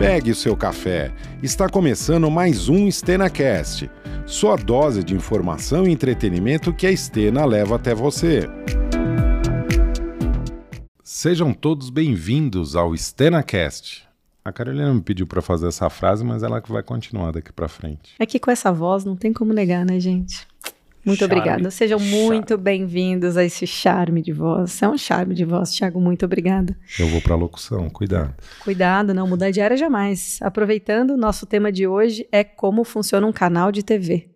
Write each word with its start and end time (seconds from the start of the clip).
Pegue 0.00 0.30
o 0.30 0.34
seu 0.34 0.56
café. 0.56 1.12
Está 1.42 1.68
começando 1.68 2.30
mais 2.30 2.70
um 2.70 2.88
StenaCast, 2.88 3.90
sua 4.24 4.56
dose 4.56 5.04
de 5.04 5.14
informação 5.14 5.86
e 5.86 5.90
entretenimento 5.90 6.72
que 6.72 6.86
a 6.86 6.96
Stena 6.96 7.44
leva 7.44 7.76
até 7.76 7.94
você. 7.94 8.48
Sejam 11.04 11.52
todos 11.52 11.90
bem-vindos 11.90 12.76
ao 12.76 12.94
StenaCast. 12.94 14.08
A 14.42 14.50
Carolina 14.50 14.94
me 14.94 15.02
pediu 15.02 15.26
para 15.26 15.42
fazer 15.42 15.68
essa 15.68 15.90
frase, 15.90 16.24
mas 16.24 16.42
ela 16.42 16.62
vai 16.66 16.82
continuar 16.82 17.32
daqui 17.32 17.52
para 17.52 17.68
frente. 17.68 18.14
É 18.18 18.24
que 18.24 18.40
com 18.40 18.50
essa 18.50 18.72
voz 18.72 19.04
não 19.04 19.14
tem 19.14 19.34
como 19.34 19.52
negar, 19.52 19.84
né, 19.84 20.00
gente? 20.00 20.48
Muito 21.04 21.20
charme. 21.20 21.34
obrigada. 21.34 21.70
Sejam 21.70 21.98
muito 21.98 22.58
bem-vindos 22.58 23.36
a 23.36 23.44
esse 23.44 23.66
charme 23.66 24.20
de 24.20 24.32
voz. 24.32 24.82
É 24.82 24.88
um 24.88 24.98
charme 24.98 25.34
de 25.34 25.44
voz, 25.44 25.72
Thiago. 25.72 26.00
Muito 26.00 26.24
obrigada. 26.24 26.76
Eu 26.98 27.08
vou 27.08 27.20
para 27.22 27.34
a 27.34 27.36
locução, 27.36 27.88
cuidado. 27.88 28.34
Cuidado, 28.62 29.14
não 29.14 29.26
mudar 29.26 29.50
de 29.50 29.60
área 29.60 29.76
jamais. 29.76 30.38
Aproveitando, 30.42 31.16
nosso 31.16 31.46
tema 31.46 31.72
de 31.72 31.86
hoje 31.86 32.28
é 32.30 32.44
como 32.44 32.84
funciona 32.84 33.26
um 33.26 33.32
canal 33.32 33.72
de 33.72 33.82
TV. 33.82 34.28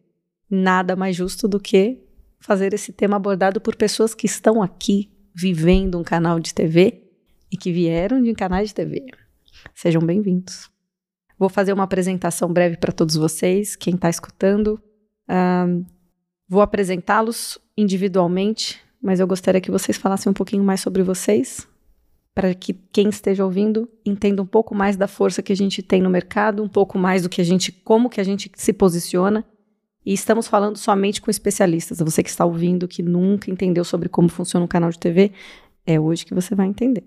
Nada 0.51 0.97
mais 0.97 1.15
justo 1.15 1.47
do 1.47 1.61
que 1.61 2.01
fazer 2.41 2.73
esse 2.73 2.93
tema 2.93 3.17
abordado 3.17 3.61
por 3.61 3.77
pessoas 3.77 4.15
que 4.15 4.27
estão 4.27 4.63
aqui 4.63 5.11
vivendo 5.35 5.99
um 5.99 6.05
canal 6.05 6.39
de 6.39 6.55
TV 6.55 7.03
e 7.51 7.57
que 7.57 7.73
vieram 7.73 8.23
de 8.23 8.33
canais 8.35 8.69
de 8.69 8.75
TV. 8.75 9.05
Sejam 9.75 10.03
bem-vindos. 10.03 10.71
Vou 11.39 11.49
fazer 11.49 11.73
uma 11.73 11.85
apresentação 11.85 12.53
breve 12.53 12.77
para 12.77 12.93
todos 12.93 13.17
vocês, 13.17 13.77
quem 13.77 13.95
está 13.95 14.09
escutando. 14.09 14.81
Uh, 15.29 15.85
Vou 16.49 16.61
apresentá-los 16.61 17.59
individualmente, 17.77 18.81
mas 19.03 19.21
eu 19.21 19.27
gostaria 19.27 19.61
que 19.61 19.71
vocês 19.71 19.97
falassem 19.97 20.31
um 20.31 20.35
pouquinho 20.35 20.63
mais 20.63 20.81
sobre 20.81 21.03
vocês, 21.03 21.67
para 22.35 22.55
que 22.55 22.75
quem 22.93 23.09
esteja 23.09 23.45
ouvindo 23.45 23.89
entenda 24.05 24.43
um 24.43 24.47
pouco 24.47 24.75
mais 24.75 24.97
da 24.97 25.07
força 25.07 25.43
que 25.43 25.53
a 25.53 25.57
gente 25.57 25.83
tem 25.83 26.03
no 26.03 26.11
mercado, 26.11 26.63
um 26.63 26.69
pouco 26.69 26.99
mais 26.99 27.23
do 27.23 27.29
que 27.29 27.41
a 27.41 27.45
gente, 27.45 27.71
como 27.71 28.11
que 28.11 28.21
a 28.21 28.25
gente 28.25 28.51
se 28.57 28.73
posiciona. 28.73 29.45
E 30.05 30.13
estamos 30.13 30.47
falando 30.47 30.77
somente 30.77 31.23
com 31.23 31.31
especialistas. 31.31 31.99
Você 31.99 32.23
que 32.23 32.29
está 32.29 32.45
ouvindo, 32.45 32.87
que 32.87 33.03
nunca 33.03 33.51
entendeu 33.51 33.85
sobre 33.85 34.09
como 34.09 34.29
funciona 34.29 34.65
um 34.65 34.69
canal 34.69 34.91
de 34.91 34.99
TV, 34.99 35.33
é 35.87 35.99
hoje 35.99 36.27
que 36.27 36.35
você 36.35 36.55
vai 36.55 36.67
entender. 36.67 37.05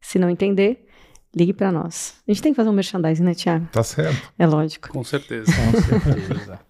Se 0.00 0.18
não 0.18 0.30
entender, 0.30 0.86
ligue 1.34 1.52
para 1.52 1.70
nós. 1.70 2.14
A 2.26 2.32
gente 2.32 2.42
tem 2.42 2.52
que 2.52 2.56
fazer 2.56 2.70
um 2.70 2.72
merchandising, 2.72 3.22
né, 3.22 3.34
Tiago? 3.34 3.68
Tá 3.70 3.82
certo. 3.82 4.32
É 4.38 4.46
lógico. 4.46 4.88
Com 4.88 5.04
certeza. 5.04 5.52
Com 5.52 5.82
certeza. 5.82 6.60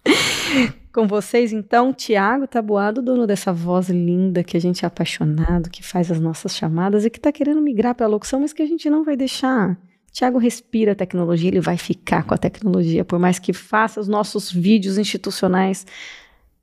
Com 0.91 1.07
vocês, 1.07 1.53
então, 1.53 1.93
Tiago 1.93 2.47
Tabuado, 2.47 3.01
dono 3.01 3.27
dessa 3.27 3.53
voz 3.53 3.89
linda 3.89 4.43
que 4.43 4.57
a 4.57 4.59
gente 4.59 4.83
é 4.83 4.87
apaixonado, 4.87 5.69
que 5.69 5.83
faz 5.83 6.11
as 6.11 6.19
nossas 6.19 6.55
chamadas 6.55 7.05
e 7.05 7.11
que 7.11 7.19
está 7.19 7.31
querendo 7.31 7.61
migrar 7.61 7.93
para 7.93 8.07
a 8.07 8.09
locução, 8.09 8.39
mas 8.39 8.53
que 8.53 8.63
a 8.63 8.65
gente 8.65 8.89
não 8.89 9.03
vai 9.03 9.15
deixar. 9.15 9.77
Tiago 10.11 10.39
respira 10.39 10.93
a 10.93 10.95
tecnologia, 10.95 11.49
ele 11.49 11.61
vai 11.61 11.77
ficar 11.77 12.23
com 12.23 12.33
a 12.33 12.37
tecnologia, 12.37 13.05
por 13.05 13.19
mais 13.19 13.37
que 13.37 13.53
faça 13.53 13.99
os 13.99 14.07
nossos 14.07 14.51
vídeos 14.51 14.97
institucionais. 14.97 15.85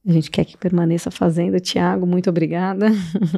A 0.04 0.12
gente 0.12 0.30
quer 0.30 0.44
que 0.44 0.56
permaneça 0.56 1.10
fazendo. 1.10 1.58
Tiago, 1.60 2.06
muito 2.06 2.28
obrigada. 2.28 2.90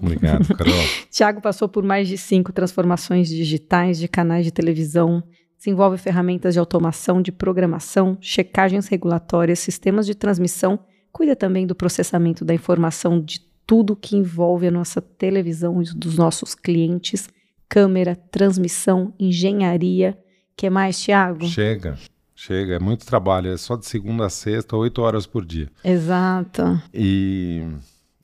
Obrigado, 0.03 0.47
Carol. 0.57 0.73
Tiago 1.11 1.41
passou 1.41 1.69
por 1.69 1.83
mais 1.83 2.09
de 2.09 2.17
cinco 2.17 2.53
transformações 2.53 3.29
digitais 3.29 3.99
de 3.99 4.09
canais 4.09 4.45
de 4.45 4.51
televisão, 4.51 5.23
desenvolve 5.59 5.99
ferramentas 5.99 6.55
de 6.55 6.61
automação 6.61 7.21
de 7.21 7.33
programação, 7.33 8.17
checagens 8.21 8.87
regulatórias, 8.87 9.59
sistemas 9.59 10.07
de 10.07 10.15
transmissão, 10.15 10.79
cuida 11.13 11.35
também 11.35 11.67
do 11.67 11.75
processamento 11.75 12.45
da 12.45 12.55
informação 12.55 13.21
de 13.21 13.41
tudo 13.67 13.97
que 13.97 14.17
envolve 14.17 14.69
a 14.69 14.71
nossa 14.71 15.03
televisão 15.03 15.83
e 15.83 15.85
dos 15.95 16.17
nossos 16.17 16.55
clientes, 16.55 17.29
câmera, 17.69 18.17
transmissão, 18.17 19.13
engenharia. 19.19 20.17
que 20.57 20.71
mais, 20.71 20.99
Tiago? 21.01 21.47
Chega. 21.47 21.99
Chega, 22.35 22.77
é 22.77 22.79
muito 22.79 23.05
trabalho, 23.05 23.53
é 23.53 23.57
só 23.57 23.75
de 23.75 23.85
segunda 23.85 24.27
a 24.27 24.31
sexta, 24.31 24.77
oito 24.77 25.03
horas 25.03 25.27
por 25.27 25.45
dia. 25.45 25.69
Exato. 25.83 26.81
E 26.95 27.67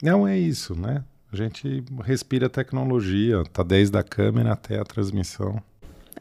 não 0.00 0.26
é 0.26 0.38
isso, 0.38 0.78
né? 0.78 1.04
A 1.32 1.36
gente 1.36 1.82
respira 2.04 2.48
tecnologia, 2.48 3.42
tá 3.52 3.64
desde 3.64 3.98
a 3.98 4.04
câmera 4.04 4.52
até 4.52 4.78
a 4.78 4.84
transmissão. 4.84 5.60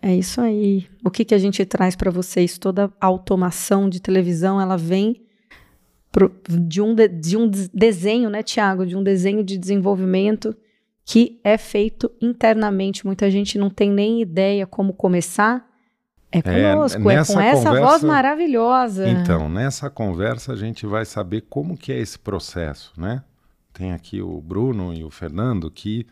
É 0.04 0.14
isso 0.14 0.42
aí. 0.42 0.86
O 1.02 1.10
que, 1.10 1.24
que 1.24 1.34
a 1.34 1.38
gente 1.38 1.64
traz 1.64 1.96
para 1.96 2.12
vocês? 2.12 2.58
Toda 2.58 2.92
a 3.00 3.08
automação 3.08 3.88
de 3.88 4.02
televisão, 4.02 4.60
ela 4.60 4.78
vem 4.78 5.24
pro, 6.12 6.30
de, 6.50 6.82
um 6.82 6.94
de, 6.94 7.08
de 7.08 7.38
um 7.38 7.50
desenho, 7.74 8.30
né, 8.30 8.44
Tiago? 8.44 8.86
De 8.86 8.98
um 8.98 9.02
desenho 9.02 9.42
de 9.42 9.58
desenvolvimento 9.58 10.54
que 11.06 11.40
é 11.42 11.58
feito 11.58 12.12
internamente. 12.22 13.06
Muita 13.06 13.32
gente 13.32 13.58
não 13.58 13.70
tem 13.70 13.90
nem 13.90 14.22
ideia 14.22 14.68
como 14.68 14.92
começar. 14.92 15.66
É, 16.30 16.40
é 16.40 16.42
conosco, 16.42 16.98
é, 16.98 17.00
é 17.00 17.04
com 17.04 17.12
essa 17.12 17.34
conversa, 17.34 17.72
voz 17.72 18.04
maravilhosa. 18.04 19.08
Então, 19.08 19.48
nessa 19.48 19.90
conversa 19.90 20.52
a 20.52 20.56
gente 20.58 20.86
vai 20.86 21.06
saber 21.06 21.46
como 21.50 21.78
que 21.78 21.94
é 21.94 21.98
esse 21.98 22.20
processo, 22.20 22.92
né? 22.98 23.24
Tem 23.72 23.94
aqui 23.94 24.22
o 24.22 24.42
Bruno 24.42 24.94
e 24.94 25.02
o 25.02 25.10
Fernando 25.10 25.72
que 25.72 26.06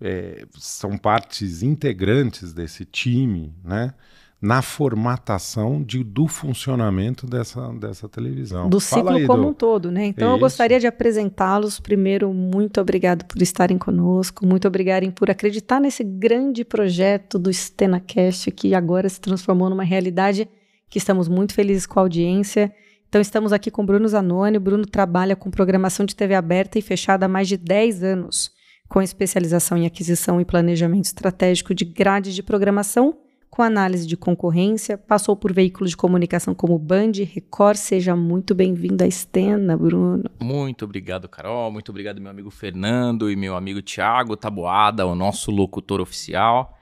é, 0.00 0.44
são 0.56 0.96
partes 0.96 1.62
integrantes 1.62 2.52
desse 2.52 2.84
time, 2.84 3.54
né? 3.64 3.94
Na 4.40 4.62
formatação 4.62 5.82
de, 5.82 6.04
do 6.04 6.28
funcionamento 6.28 7.26
dessa, 7.26 7.72
dessa 7.72 8.08
televisão. 8.08 8.68
Do 8.68 8.78
Fala 8.78 9.02
ciclo 9.02 9.16
aí, 9.16 9.26
como 9.26 9.42
do... 9.42 9.48
um 9.48 9.52
todo, 9.52 9.90
né? 9.90 10.06
Então 10.06 10.28
Isso. 10.28 10.36
eu 10.36 10.38
gostaria 10.38 10.78
de 10.78 10.86
apresentá-los. 10.86 11.80
Primeiro, 11.80 12.32
muito 12.32 12.80
obrigado 12.80 13.24
por 13.24 13.42
estarem 13.42 13.76
conosco, 13.76 14.46
muito 14.46 14.68
obrigado 14.68 15.10
por 15.10 15.28
acreditar 15.28 15.80
nesse 15.80 16.04
grande 16.04 16.64
projeto 16.64 17.36
do 17.36 17.50
StenaCast, 17.50 18.52
que 18.52 18.76
agora 18.76 19.08
se 19.08 19.20
transformou 19.20 19.68
numa 19.68 19.82
realidade 19.82 20.48
que 20.88 20.98
estamos 20.98 21.26
muito 21.26 21.52
felizes 21.52 21.84
com 21.84 21.98
a 21.98 22.02
audiência. 22.02 22.72
Então 23.08 23.20
estamos 23.20 23.52
aqui 23.52 23.72
com 23.72 23.84
Bruno 23.84 24.06
Zanoni. 24.06 24.56
O 24.56 24.60
Bruno 24.60 24.86
trabalha 24.86 25.34
com 25.34 25.50
programação 25.50 26.06
de 26.06 26.14
TV 26.14 26.36
aberta 26.36 26.78
e 26.78 26.82
fechada 26.82 27.26
há 27.26 27.28
mais 27.28 27.48
de 27.48 27.56
10 27.56 28.04
anos 28.04 28.56
com 28.88 29.02
especialização 29.02 29.76
em 29.76 29.86
aquisição 29.86 30.40
e 30.40 30.44
planejamento 30.44 31.04
estratégico 31.04 31.74
de 31.74 31.84
grades 31.84 32.34
de 32.34 32.42
programação, 32.42 33.18
com 33.50 33.62
análise 33.62 34.06
de 34.06 34.16
concorrência, 34.16 34.96
passou 34.96 35.34
por 35.34 35.52
veículos 35.52 35.90
de 35.90 35.96
comunicação 35.96 36.54
como 36.54 36.78
Band, 36.78 37.12
Record. 37.32 37.76
Seja 37.76 38.14
muito 38.14 38.54
bem-vindo 38.54 39.02
à 39.02 39.06
Estena, 39.06 39.76
Bruno. 39.76 40.24
Muito 40.40 40.84
obrigado, 40.84 41.28
Carol. 41.28 41.70
Muito 41.72 41.90
obrigado, 41.90 42.20
meu 42.20 42.30
amigo 42.30 42.50
Fernando 42.50 43.30
e 43.30 43.36
meu 43.36 43.56
amigo 43.56 43.82
Tiago 43.82 44.36
Taboada, 44.36 45.06
o 45.06 45.14
nosso 45.14 45.50
locutor 45.50 46.00
oficial. 46.00 46.76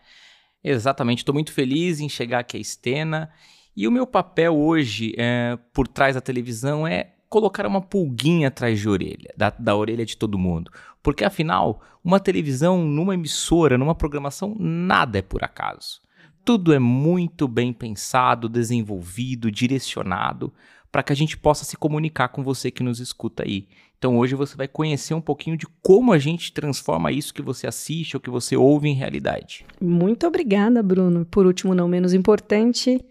Exatamente, 0.63 1.19
estou 1.19 1.35
muito 1.35 1.53
feliz 1.53 2.01
em 2.01 2.09
chegar 2.09 2.41
aqui 2.41 2.57
à 2.57 2.61
Estena. 2.61 3.31
E 3.77 3.87
o 3.87 3.93
meu 3.93 4.07
papel 4.07 4.57
hoje 4.57 5.15
é, 5.17 5.59
por 5.73 5.87
trás 5.87 6.15
da 6.15 6.21
televisão 6.21 6.87
é 6.87 7.16
colocar 7.29 7.67
uma 7.67 7.81
pulguinha 7.81 8.49
atrás 8.49 8.79
de 8.79 8.89
orelha, 8.89 9.33
da, 9.37 9.51
da 9.51 9.77
orelha 9.77 10.05
de 10.05 10.17
todo 10.17 10.39
mundo. 10.39 10.71
Porque 11.03 11.25
afinal, 11.25 11.81
uma 12.03 12.21
televisão, 12.21 12.85
numa 12.85 13.15
emissora, 13.15 13.79
numa 13.79 13.95
programação, 13.95 14.57
nada 14.59 15.19
é 15.19 15.23
por 15.23 15.45
acaso. 15.45 16.01
Tudo 16.45 16.73
é 16.73 16.79
muito 16.79 17.49
bem 17.49 17.73
pensado, 17.73 18.49
desenvolvido, 18.49 19.51
direcionado 19.51 20.53
para 20.97 21.03
que 21.03 21.13
a 21.13 21.17
gente 21.17 21.37
possa 21.37 21.65
se 21.65 21.77
comunicar 21.77 22.29
com 22.29 22.43
você 22.43 22.71
que 22.71 22.83
nos 22.83 23.01
escuta 23.01 23.43
aí. 23.45 23.69
Então 23.99 24.17
hoje 24.19 24.35
você 24.35 24.57
vai 24.57 24.69
conhecer 24.69 25.15
um 25.15 25.21
pouquinho 25.21 25.57
de 25.57 25.67
como 25.83 26.13
a 26.13 26.19
gente 26.19 26.53
transforma 26.53 27.13
isso 27.13 27.35
que 27.35 27.43
você 27.43 27.67
assiste 27.67 28.17
ou 28.17 28.21
que 28.21 28.31
você 28.31 28.57
ouve 28.57 28.89
em 28.89 28.95
realidade. 28.95 29.67
Muito 29.81 30.27
obrigada, 30.27 30.83
Bruno. 30.83 31.27
Por 31.27 31.47
último, 31.47 31.75
não 31.75 31.89
menos 31.89 32.15
importante, 32.15 33.05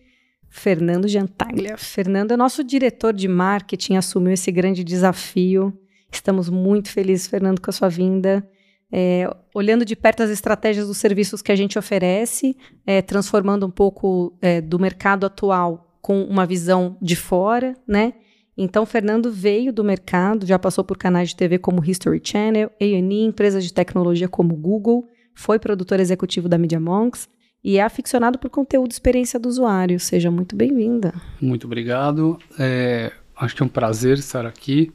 Fernando 0.55 1.05
Gentaglia. 1.05 1.77
Fernando 1.77 2.31
é 2.31 2.37
nosso 2.37 2.63
diretor 2.63 3.13
de 3.13 3.27
marketing, 3.27 3.97
assumiu 3.97 4.31
esse 4.31 4.49
grande 4.53 4.85
desafio. 4.85 5.77
Estamos 6.09 6.49
muito 6.49 6.89
felizes, 6.89 7.27
Fernando, 7.27 7.59
com 7.59 7.69
a 7.69 7.73
sua 7.73 7.89
vinda. 7.89 8.47
É, 8.89 9.29
olhando 9.53 9.83
de 9.83 9.97
perto 9.97 10.23
as 10.23 10.29
estratégias 10.29 10.87
dos 10.87 10.97
serviços 10.97 11.41
que 11.41 11.51
a 11.51 11.55
gente 11.57 11.77
oferece, 11.77 12.55
é, 12.87 13.01
transformando 13.01 13.65
um 13.65 13.69
pouco 13.69 14.37
é, 14.41 14.61
do 14.61 14.79
mercado 14.79 15.25
atual 15.25 15.99
com 16.01 16.23
uma 16.23 16.45
visão 16.45 16.97
de 17.01 17.17
fora, 17.17 17.75
né? 17.85 18.13
Então, 18.57 18.85
Fernando 18.85 19.29
veio 19.29 19.73
do 19.73 19.83
mercado, 19.83 20.45
já 20.45 20.57
passou 20.57 20.85
por 20.85 20.97
canais 20.97 21.29
de 21.29 21.35
TV 21.35 21.59
como 21.59 21.83
History 21.83 22.21
Channel, 22.23 22.71
A&E, 22.79 23.25
empresas 23.25 23.61
de 23.61 23.73
tecnologia 23.73 24.29
como 24.29 24.55
Google, 24.55 25.05
foi 25.33 25.59
produtor 25.59 25.99
executivo 25.99 26.47
da 26.47 26.57
Media 26.57 26.79
Monks, 26.79 27.27
e 27.65 27.79
é 27.79 27.81
aficionado 27.81 28.37
por 28.37 28.51
conteúdo 28.51 28.91
experiência 28.91 29.39
do 29.39 29.49
usuário. 29.49 29.99
Seja 29.99 30.29
muito 30.29 30.55
bem-vinda. 30.55 31.11
Muito 31.41 31.65
obrigado. 31.65 32.37
É, 32.59 33.11
acho 33.35 33.55
que 33.55 33.63
é 33.63 33.65
um 33.65 33.69
prazer 33.69 34.19
estar 34.19 34.45
aqui. 34.45 34.91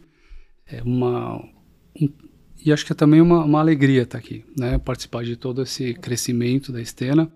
É 0.71 0.81
uma, 0.81 1.43
um, 2.01 2.09
e 2.65 2.73
acho 2.73 2.87
que 2.87 2.93
é 2.93 2.95
também 2.95 3.21
uma, 3.21 3.45
uma 3.45 3.59
alegria 3.59 4.03
estar 4.03 4.19
aqui, 4.19 4.45
né? 4.57 4.79
participar 4.79 5.25
de 5.25 5.35
todo 5.35 5.63
esse 5.63 5.95
crescimento 5.95 6.71
da 6.71 6.81
Estena 6.81 7.29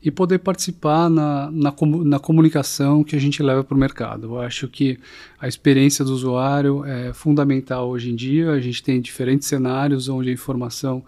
e 0.00 0.08
poder 0.08 0.38
participar 0.38 1.10
na, 1.10 1.50
na, 1.50 1.74
na 2.04 2.18
comunicação 2.20 3.02
que 3.02 3.16
a 3.16 3.18
gente 3.18 3.42
leva 3.42 3.64
para 3.64 3.74
o 3.74 3.80
mercado. 3.80 4.26
Eu 4.28 4.40
acho 4.40 4.68
que 4.68 5.00
a 5.40 5.48
experiência 5.48 6.04
do 6.04 6.12
usuário 6.12 6.84
é 6.84 7.12
fundamental 7.12 7.88
hoje 7.88 8.12
em 8.12 8.14
dia. 8.14 8.52
A 8.52 8.60
gente 8.60 8.84
tem 8.84 9.00
diferentes 9.00 9.48
cenários 9.48 10.08
onde 10.08 10.30
a 10.30 10.32
informação 10.32 11.02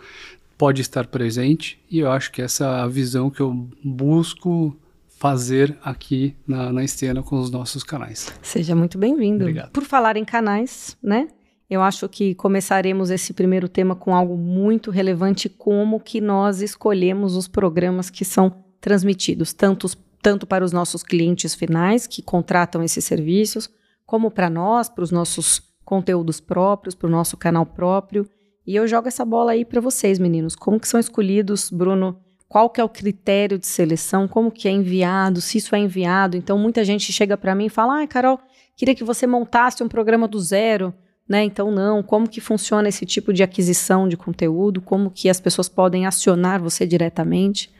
pode 0.58 0.82
estar 0.82 1.06
presente 1.06 1.80
e 1.88 2.00
eu 2.00 2.10
acho 2.10 2.32
que 2.32 2.42
essa 2.42 2.86
visão 2.88 3.30
que 3.30 3.40
eu 3.40 3.54
busco 3.82 4.76
fazer 5.18 5.76
aqui 5.82 6.36
na, 6.46 6.72
na 6.72 6.84
Estena 6.84 7.22
com 7.22 7.38
os 7.38 7.50
nossos 7.50 7.82
canais. 7.82 8.32
Seja 8.42 8.74
muito 8.74 8.98
bem-vindo. 8.98 9.44
Obrigado. 9.44 9.70
Por 9.70 9.84
falar 9.84 10.16
em 10.16 10.24
canais, 10.24 10.96
né? 11.02 11.28
Eu 11.70 11.82
acho 11.82 12.08
que 12.08 12.34
começaremos 12.34 13.10
esse 13.10 13.34
primeiro 13.34 13.68
tema 13.68 13.94
com 13.94 14.14
algo 14.14 14.36
muito 14.36 14.90
relevante, 14.90 15.48
como 15.48 16.00
que 16.00 16.20
nós 16.20 16.62
escolhemos 16.62 17.36
os 17.36 17.46
programas 17.46 18.08
que 18.08 18.24
são 18.24 18.64
transmitidos, 18.80 19.52
tanto, 19.52 19.86
tanto 20.22 20.46
para 20.46 20.64
os 20.64 20.72
nossos 20.72 21.02
clientes 21.02 21.54
finais 21.54 22.06
que 22.06 22.22
contratam 22.22 22.82
esses 22.82 23.04
serviços, 23.04 23.68
como 24.06 24.30
para 24.30 24.48
nós, 24.48 24.88
para 24.88 25.04
os 25.04 25.10
nossos 25.10 25.60
conteúdos 25.84 26.40
próprios, 26.40 26.94
para 26.94 27.08
o 27.08 27.10
nosso 27.10 27.36
canal 27.36 27.66
próprio. 27.66 28.26
E 28.68 28.76
eu 28.76 28.86
jogo 28.86 29.08
essa 29.08 29.24
bola 29.24 29.52
aí 29.52 29.64
para 29.64 29.80
vocês, 29.80 30.18
meninos. 30.18 30.54
Como 30.54 30.78
que 30.78 30.86
são 30.86 31.00
escolhidos, 31.00 31.70
Bruno? 31.70 32.20
Qual 32.46 32.68
que 32.68 32.78
é 32.78 32.84
o 32.84 32.88
critério 32.88 33.58
de 33.58 33.66
seleção? 33.66 34.28
Como 34.28 34.50
que 34.50 34.68
é 34.68 34.70
enviado? 34.70 35.40
Se 35.40 35.56
isso 35.56 35.74
é 35.74 35.78
enviado? 35.78 36.36
Então, 36.36 36.58
muita 36.58 36.84
gente 36.84 37.10
chega 37.10 37.34
para 37.34 37.54
mim 37.54 37.64
e 37.64 37.70
fala, 37.70 38.02
ah, 38.02 38.06
Carol, 38.06 38.38
queria 38.76 38.94
que 38.94 39.02
você 39.02 39.26
montasse 39.26 39.82
um 39.82 39.88
programa 39.88 40.28
do 40.28 40.38
zero. 40.38 40.92
Né? 41.26 41.44
Então, 41.44 41.70
não. 41.70 42.02
Como 42.02 42.28
que 42.28 42.42
funciona 42.42 42.90
esse 42.90 43.06
tipo 43.06 43.32
de 43.32 43.42
aquisição 43.42 44.06
de 44.06 44.18
conteúdo? 44.18 44.82
Como 44.82 45.10
que 45.10 45.30
as 45.30 45.40
pessoas 45.40 45.66
podem 45.66 46.04
acionar 46.04 46.60
você 46.60 46.86
diretamente? 46.86 47.72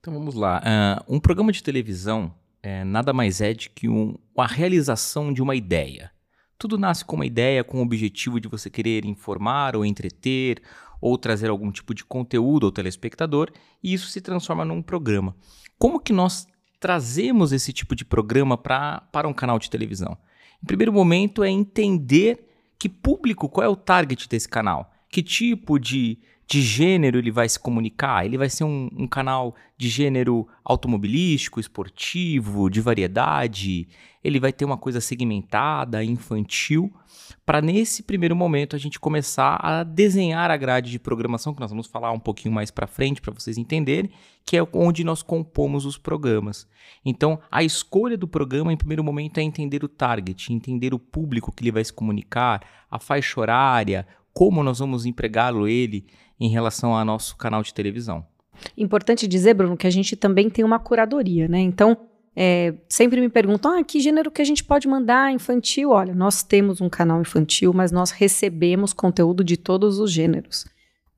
Então, 0.00 0.14
vamos 0.14 0.34
lá. 0.34 0.62
Uh, 1.06 1.16
um 1.16 1.20
programa 1.20 1.52
de 1.52 1.62
televisão 1.62 2.32
é, 2.62 2.82
nada 2.82 3.12
mais 3.12 3.42
é 3.42 3.52
de 3.52 3.68
que 3.68 3.90
um, 3.90 4.14
a 4.38 4.46
realização 4.46 5.34
de 5.34 5.42
uma 5.42 5.54
ideia. 5.54 6.10
Tudo 6.58 6.76
nasce 6.76 7.04
com 7.04 7.16
uma 7.16 7.26
ideia, 7.26 7.62
com 7.62 7.78
o 7.78 7.82
objetivo 7.82 8.40
de 8.40 8.48
você 8.48 8.68
querer 8.68 9.04
informar 9.04 9.76
ou 9.76 9.84
entreter 9.84 10.60
ou 11.00 11.16
trazer 11.16 11.48
algum 11.48 11.70
tipo 11.70 11.94
de 11.94 12.04
conteúdo 12.04 12.66
ao 12.66 12.72
telespectador, 12.72 13.52
e 13.82 13.94
isso 13.94 14.08
se 14.08 14.20
transforma 14.20 14.64
num 14.64 14.82
programa. 14.82 15.36
Como 15.78 16.00
que 16.00 16.12
nós 16.12 16.48
trazemos 16.80 17.52
esse 17.52 17.72
tipo 17.72 17.94
de 17.94 18.04
programa 18.04 18.58
pra, 18.58 19.02
para 19.12 19.28
um 19.28 19.32
canal 19.32 19.60
de 19.60 19.70
televisão? 19.70 20.18
Em 20.60 20.66
primeiro 20.66 20.92
momento 20.92 21.44
é 21.44 21.48
entender 21.48 22.44
que 22.76 22.88
público, 22.88 23.48
qual 23.48 23.64
é 23.64 23.68
o 23.68 23.76
target 23.76 24.28
desse 24.28 24.48
canal, 24.48 24.90
que 25.08 25.22
tipo 25.22 25.78
de 25.78 26.18
de 26.48 26.62
gênero 26.62 27.18
ele 27.18 27.30
vai 27.30 27.46
se 27.46 27.60
comunicar? 27.60 28.24
Ele 28.24 28.38
vai 28.38 28.48
ser 28.48 28.64
um, 28.64 28.88
um, 28.96 29.06
canal 29.06 29.54
de 29.76 29.86
gênero 29.86 30.48
automobilístico, 30.64 31.60
esportivo, 31.60 32.70
de 32.70 32.80
variedade? 32.80 33.86
Ele 34.24 34.40
vai 34.40 34.50
ter 34.50 34.64
uma 34.64 34.78
coisa 34.78 34.98
segmentada, 34.98 36.02
infantil? 36.02 36.90
Para 37.44 37.60
nesse 37.60 38.02
primeiro 38.02 38.34
momento 38.34 38.74
a 38.74 38.78
gente 38.78 38.98
começar 38.98 39.56
a 39.62 39.82
desenhar 39.82 40.50
a 40.50 40.56
grade 40.56 40.90
de 40.90 40.98
programação, 40.98 41.52
que 41.52 41.60
nós 41.60 41.70
vamos 41.70 41.86
falar 41.86 42.12
um 42.12 42.18
pouquinho 42.18 42.54
mais 42.54 42.70
para 42.70 42.86
frente 42.86 43.20
para 43.20 43.34
vocês 43.34 43.58
entenderem, 43.58 44.10
que 44.46 44.56
é 44.56 44.66
onde 44.72 45.04
nós 45.04 45.22
compomos 45.22 45.84
os 45.84 45.98
programas. 45.98 46.66
Então, 47.04 47.38
a 47.50 47.62
escolha 47.62 48.16
do 48.16 48.26
programa, 48.26 48.72
em 48.72 48.76
primeiro 48.76 49.04
momento, 49.04 49.36
é 49.36 49.42
entender 49.42 49.84
o 49.84 49.88
target, 49.88 50.50
entender 50.50 50.94
o 50.94 50.98
público 50.98 51.52
que 51.52 51.62
ele 51.62 51.72
vai 51.72 51.84
se 51.84 51.92
comunicar, 51.92 52.62
a 52.90 52.98
faixa 52.98 53.38
horária, 53.38 54.06
como 54.32 54.62
nós 54.62 54.78
vamos 54.78 55.04
empregá-lo 55.04 55.68
ele 55.68 56.06
em 56.40 56.48
relação 56.48 56.94
ao 56.94 57.04
nosso 57.04 57.36
canal 57.36 57.62
de 57.62 57.74
televisão. 57.74 58.24
Importante 58.76 59.26
dizer, 59.26 59.54
Bruno, 59.54 59.76
que 59.76 59.86
a 59.86 59.90
gente 59.90 60.16
também 60.16 60.50
tem 60.50 60.64
uma 60.64 60.78
curadoria, 60.78 61.48
né? 61.48 61.60
Então, 61.60 61.96
é, 62.34 62.74
sempre 62.88 63.20
me 63.20 63.28
perguntam, 63.28 63.78
ah, 63.78 63.84
que 63.84 64.00
gênero 64.00 64.30
que 64.30 64.42
a 64.42 64.44
gente 64.44 64.62
pode 64.62 64.86
mandar 64.86 65.32
infantil? 65.32 65.90
Olha, 65.90 66.14
nós 66.14 66.42
temos 66.42 66.80
um 66.80 66.88
canal 66.88 67.20
infantil, 67.20 67.72
mas 67.72 67.90
nós 67.90 68.10
recebemos 68.10 68.92
conteúdo 68.92 69.42
de 69.42 69.56
todos 69.56 69.98
os 69.98 70.10
gêneros. 70.10 70.64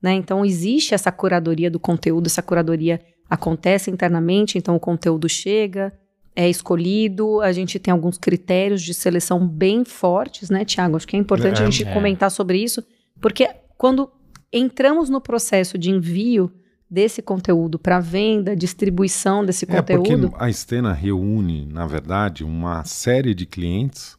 Né? 0.01 0.13
Então, 0.13 0.43
existe 0.43 0.95
essa 0.95 1.11
curadoria 1.11 1.69
do 1.69 1.79
conteúdo, 1.79 2.27
essa 2.27 2.41
curadoria 2.41 2.99
acontece 3.29 3.89
internamente, 3.91 4.57
então 4.57 4.75
o 4.75 4.79
conteúdo 4.79 5.29
chega, 5.29 5.93
é 6.35 6.49
escolhido, 6.49 7.39
a 7.41 7.51
gente 7.51 7.77
tem 7.77 7.91
alguns 7.91 8.17
critérios 8.17 8.81
de 8.81 8.93
seleção 8.93 9.47
bem 9.47 9.85
fortes, 9.85 10.49
né, 10.49 10.65
Tiago? 10.65 10.95
Acho 10.95 11.07
que 11.07 11.15
é 11.15 11.19
importante 11.19 11.61
é, 11.61 11.63
a 11.63 11.69
gente 11.69 11.87
é. 11.87 11.93
comentar 11.93 12.31
sobre 12.31 12.57
isso, 12.57 12.83
porque 13.21 13.47
quando 13.77 14.11
entramos 14.51 15.09
no 15.09 15.21
processo 15.21 15.77
de 15.77 15.89
envio 15.89 16.51
desse 16.89 17.21
conteúdo 17.21 17.79
para 17.79 17.99
venda, 17.99 18.55
distribuição 18.55 19.45
desse 19.45 19.63
é 19.63 19.67
conteúdo. 19.67 20.29
Porque 20.29 20.43
a 20.43 20.51
Stena 20.51 20.91
reúne, 20.91 21.65
na 21.65 21.87
verdade, 21.87 22.43
uma 22.43 22.83
série 22.83 23.33
de 23.33 23.45
clientes 23.45 24.17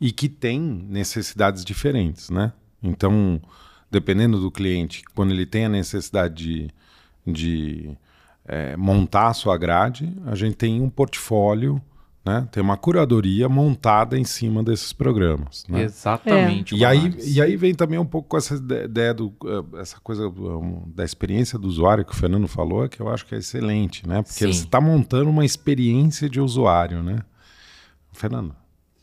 e 0.00 0.12
que 0.12 0.28
tem 0.28 0.60
necessidades 0.60 1.64
diferentes, 1.64 2.30
né? 2.30 2.52
Então, 2.80 3.40
dependendo 3.90 4.40
do 4.40 4.50
cliente, 4.50 5.02
quando 5.14 5.32
ele 5.32 5.46
tem 5.46 5.64
a 5.64 5.68
necessidade 5.68 6.34
de, 6.34 6.70
de 7.26 7.90
é, 8.44 8.76
montar 8.76 9.28
a 9.28 9.34
sua 9.34 9.56
grade, 9.56 10.12
a 10.26 10.34
gente 10.34 10.56
tem 10.56 10.80
um 10.80 10.88
portfólio 10.88 11.82
né? 12.24 12.46
Tem 12.52 12.62
uma 12.62 12.76
curadoria 12.76 13.48
montada 13.48 14.16
em 14.16 14.24
cima 14.24 14.62
desses 14.62 14.92
programas. 14.92 15.64
Né? 15.68 15.82
Exatamente. 15.82 16.74
É. 16.74 16.78
E, 16.78 16.84
aí, 16.84 17.16
e 17.18 17.42
aí 17.42 17.56
vem 17.56 17.74
também 17.74 17.98
um 17.98 18.06
pouco 18.06 18.28
com 18.28 18.36
essa 18.36 18.54
ideia 18.54 19.12
do 19.12 19.28
uh, 19.42 19.76
essa 19.78 19.98
coisa 20.00 20.32
da 20.86 21.04
experiência 21.04 21.58
do 21.58 21.66
usuário 21.66 22.04
que 22.04 22.12
o 22.12 22.16
Fernando 22.16 22.46
falou, 22.46 22.88
que 22.88 23.00
eu 23.00 23.08
acho 23.08 23.26
que 23.26 23.34
é 23.34 23.38
excelente, 23.38 24.06
né? 24.06 24.22
Porque 24.22 24.46
Sim. 24.46 24.52
você 24.52 24.64
está 24.64 24.80
montando 24.80 25.30
uma 25.30 25.44
experiência 25.44 26.28
de 26.28 26.40
usuário, 26.40 27.02
né? 27.02 27.18
Fernando. 28.12 28.61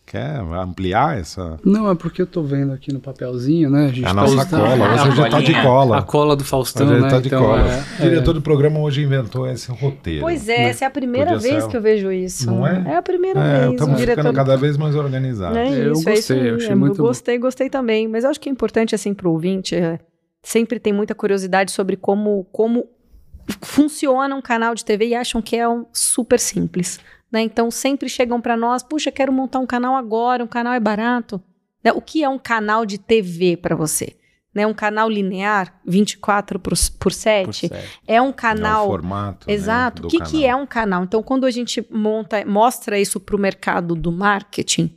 Quer 0.10 0.40
ampliar 0.40 1.20
essa? 1.20 1.60
Não, 1.64 1.88
é 1.88 1.94
porque 1.94 2.20
eu 2.20 2.26
tô 2.26 2.42
vendo 2.42 2.74
aqui 2.74 2.92
no 2.92 3.00
papelzinho, 3.00 3.70
né? 3.70 3.86
A, 3.86 3.88
gente 3.90 4.06
é 4.06 4.10
a 4.10 4.14
nossa 4.16 4.44
tá 4.44 4.58
cola, 4.58 4.94
hoje 5.06 5.16
já 5.16 5.30
tá 5.30 5.40
de 5.40 5.62
cola. 5.62 5.98
A 6.00 6.02
cola 6.02 6.36
do 6.36 6.44
Faustão, 6.44 6.88
hoje 6.88 7.02
né? 7.02 7.10
Tá 7.12 7.20
de 7.20 7.28
então, 7.28 7.44
cola. 7.44 7.62
É, 7.62 7.84
o 8.00 8.10
diretor 8.10 8.32
é... 8.32 8.34
do 8.34 8.42
programa 8.42 8.80
hoje 8.80 9.04
inventou 9.04 9.46
esse 9.48 9.72
roteiro. 9.72 10.22
Pois 10.22 10.50
é, 10.50 10.58
né? 10.58 10.70
essa 10.70 10.86
é 10.86 10.88
a 10.88 10.90
primeira 10.90 11.34
Podia 11.34 11.52
vez 11.52 11.64
ser... 11.64 11.70
que 11.70 11.78
eu 11.78 11.82
vejo 11.84 12.12
isso. 12.12 12.48
Não 12.48 12.66
é? 12.66 12.86
É 12.88 12.96
a 12.96 13.04
primeira 13.04 13.40
é, 13.40 13.60
vez. 13.60 13.74
Estamos 13.74 14.00
diretor... 14.00 14.22
ficando 14.24 14.36
cada 14.36 14.58
vez 14.58 14.78
mais 14.78 14.96
organizados. 14.96 15.56
É 15.56 15.70
eu 15.70 15.92
isso, 15.92 16.04
gostei, 16.04 16.40
é 16.40 16.50
eu 16.50 16.56
achei 16.56 16.74
muito 16.74 17.00
Eu 17.00 17.06
gostei, 17.06 17.38
gostei 17.38 17.70
também. 17.70 18.08
Mas 18.08 18.24
eu 18.24 18.32
acho 18.32 18.40
que 18.40 18.50
é 18.50 18.52
importante, 18.52 18.96
assim, 18.96 19.14
pro 19.14 19.30
ouvinte, 19.30 19.76
é, 19.76 20.00
sempre 20.42 20.80
tem 20.80 20.92
muita 20.92 21.14
curiosidade 21.14 21.72
sobre 21.72 21.96
como, 21.96 22.48
como 22.52 22.90
funciona 23.62 24.36
um 24.36 24.42
canal 24.42 24.74
de 24.74 24.84
TV 24.84 25.10
e 25.10 25.14
acham 25.14 25.40
que 25.40 25.56
é 25.56 25.70
um 25.70 25.86
super 25.94 26.40
simples. 26.40 27.00
Né? 27.32 27.42
Então 27.42 27.70
sempre 27.70 28.10
chegam 28.10 28.42
para 28.42 28.58
nós, 28.58 28.84
puxa, 28.84 29.12
quero 29.12 29.32
montar 29.32 29.60
um 29.60 29.66
canal 29.66 29.96
agora, 29.96 30.44
um 30.44 30.48
canal 30.48 30.74
é 30.74 30.80
barato. 30.80 31.42
Né? 31.84 31.92
O 31.94 32.02
que 32.02 32.24
é 32.24 32.30
um 32.30 32.40
canal 32.40 32.86
de 32.86 32.98
TV 32.98 33.58
para 33.58 33.76
você? 33.76 34.16
Né, 34.52 34.66
um 34.66 34.74
canal 34.74 35.08
linear, 35.08 35.80
24 35.86 36.60
por, 36.60 36.74
por 37.00 37.14
7, 37.14 37.46
por 37.46 37.54
7. 37.54 38.02
é 38.08 38.20
um 38.20 38.34
canal. 38.34 38.86
É 38.86 38.88
o 38.88 38.92
formato. 38.92 39.48
Né, 39.48 39.54
Exato. 39.54 40.02
Né, 40.02 40.08
o 40.08 40.10
que, 40.10 40.20
que 40.22 40.44
é 40.44 40.56
um 40.56 40.66
canal? 40.66 41.04
Então, 41.04 41.22
quando 41.22 41.46
a 41.46 41.52
gente 41.52 41.86
monta, 41.92 42.44
mostra 42.46 43.00
isso 43.00 43.20
para 43.20 43.36
o 43.36 43.40
mercado 43.40 43.94
do 43.94 44.12
marketing, 44.12 44.92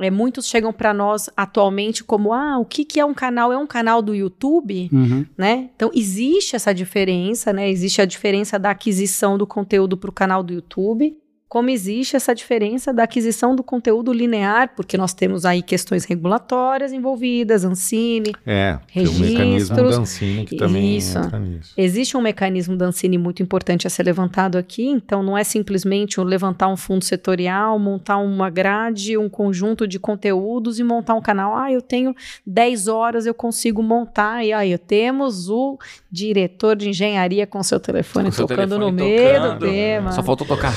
é, 0.00 0.10
muitos 0.10 0.48
chegam 0.48 0.72
para 0.72 0.92
nós 0.92 1.30
atualmente 1.36 2.02
como 2.02 2.32
ah, 2.32 2.58
o 2.58 2.64
que, 2.64 2.84
que 2.84 2.98
é 2.98 3.04
um 3.04 3.14
canal? 3.14 3.52
É 3.52 3.56
um 3.56 3.66
canal 3.66 4.02
do 4.02 4.12
YouTube, 4.12 4.90
uhum. 4.92 5.24
né? 5.38 5.70
Então 5.76 5.90
existe 5.94 6.56
essa 6.56 6.74
diferença, 6.74 7.52
né? 7.52 7.70
Existe 7.70 8.02
a 8.02 8.04
diferença 8.04 8.58
da 8.58 8.70
aquisição 8.72 9.38
do 9.38 9.46
conteúdo 9.46 9.96
para 9.96 10.10
o 10.10 10.12
canal 10.12 10.42
do 10.42 10.52
YouTube 10.52 11.16
como 11.48 11.70
existe 11.70 12.16
essa 12.16 12.34
diferença 12.34 12.92
da 12.92 13.04
aquisição 13.04 13.54
do 13.54 13.62
conteúdo 13.62 14.12
linear, 14.12 14.74
porque 14.74 14.96
nós 14.96 15.14
temos 15.14 15.44
aí 15.44 15.62
questões 15.62 16.04
regulatórias 16.04 16.92
envolvidas, 16.92 17.64
Ancine, 17.64 18.34
é, 18.44 18.78
registros. 18.88 19.20
Tem 19.20 19.28
um 19.28 19.32
mecanismo 19.32 19.76
da 19.76 19.96
Ancine 19.96 20.44
que 20.44 20.56
também 20.56 20.96
isso. 20.96 21.16
entra 21.16 21.38
nisso. 21.38 21.72
Existe 21.76 22.16
um 22.16 22.20
mecanismo 22.20 22.76
da 22.76 22.86
Ancine 22.86 23.16
muito 23.16 23.42
importante 23.42 23.86
a 23.86 23.90
ser 23.90 24.02
levantado 24.02 24.58
aqui, 24.58 24.86
então 24.86 25.22
não 25.22 25.38
é 25.38 25.44
simplesmente 25.44 26.20
levantar 26.20 26.66
um 26.66 26.76
fundo 26.76 27.04
setorial, 27.04 27.78
montar 27.78 28.18
uma 28.18 28.50
grade, 28.50 29.16
um 29.16 29.28
conjunto 29.28 29.86
de 29.86 30.00
conteúdos 30.00 30.80
e 30.80 30.84
montar 30.84 31.14
um 31.14 31.22
canal. 31.22 31.56
Ah, 31.56 31.70
eu 31.70 31.80
tenho 31.80 32.14
10 32.44 32.88
horas, 32.88 33.24
eu 33.24 33.34
consigo 33.34 33.82
montar, 33.82 34.44
e 34.44 34.52
aí 34.52 34.76
temos 34.78 35.48
o 35.48 35.78
diretor 36.10 36.74
de 36.74 36.88
engenharia 36.88 37.46
com 37.46 37.62
seu 37.62 37.78
telefone 37.78 38.30
com 38.30 38.36
tocando 38.36 38.48
seu 38.48 38.56
telefone 38.56 38.84
no 38.84 38.92
meio 38.92 39.52
do 39.52 39.58
tema. 39.60 40.12
Só 40.12 40.22
faltou 40.24 40.46
tocar 40.46 40.74